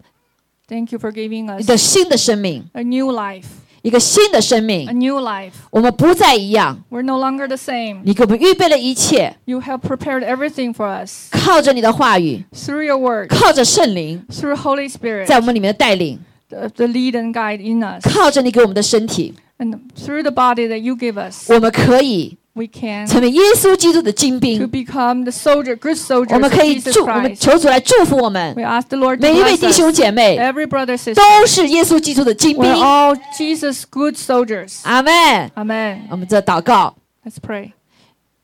[0.68, 3.46] Thank you for giving 一 us 个新的生命， a new life.
[3.87, 5.53] 一个新的生命 A，new life.
[5.71, 6.77] 我们不再一样。
[6.91, 8.01] We're no longer the same.
[8.03, 16.19] 你给我们预备了一切，You have prepared everything for us 靠着你的话语，through your word, 靠着圣灵 through Holy Spirit, 在我们里面的带领
[16.49, 21.49] ，the, the lead and guide in us, 靠着你给我们的身体，and through the body that you give us.
[21.55, 24.67] 我们可以 We can 成为耶稣基督的精兵 to。
[24.67, 26.33] become the soldier, good soldier.
[26.35, 31.17] 我们可以祝我们求主来祝福我们 We ask the Lord 每一位弟兄姐妹，Every brother, sister.
[31.17, 32.77] 都是耶稣基督的精兵 We're。
[32.77, 34.79] all Jesus' good soldiers.
[34.85, 35.13] 阿门。
[35.55, 35.99] Amen.
[36.11, 36.97] 我们这祷告
[37.27, 37.73] ，Let's pray.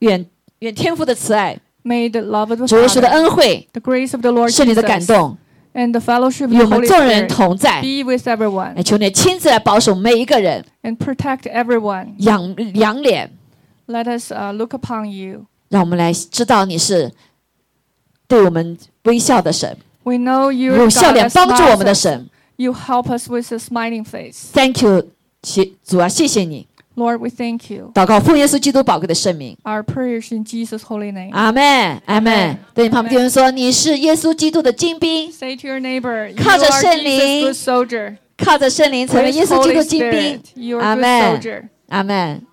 [0.01, 0.27] 愿
[0.59, 5.39] 愿天父的慈爱、May the love of the 主耶稣的恩惠、the grace of the Lord 圣灵的感动
[5.73, 6.49] ，and the fellowship
[6.87, 7.81] 众人 Spirit 同在。
[7.81, 12.09] be with everyone 来，求你亲自来保守每一个人，and protect everyone.
[12.19, 13.31] 仰仰脸，
[13.92, 15.46] Let us uh, look upon you.
[15.70, 17.12] 让我们来知道你是
[18.28, 22.02] 对我们微笑的神， We know you 用 are 笑 God 脸 that 帮助我 smiles 们的 us.
[22.02, 22.30] 神。
[22.58, 24.52] You help us with a smiling face.
[24.52, 25.10] Thank you，
[25.44, 26.68] 谢主啊，谢谢你。
[26.96, 27.92] Lord, we thank you.
[27.94, 31.30] 祷告奉耶稣基督宝贵的圣名， Our prayers in Jesus' holy name.
[31.32, 32.58] 阿门，阿门。
[32.74, 38.18] 对你旁边弟兄说，你是耶稣基督的精兵， Say to your neighbor, you 靠着 are 圣灵 Jesus' good soldier.
[38.38, 41.40] 靠着圣灵成为 With 耶稣基督 Holy 精兵 Spirit,。you are a good Amen.
[41.40, 41.64] soldier.
[41.90, 42.42] 阿门。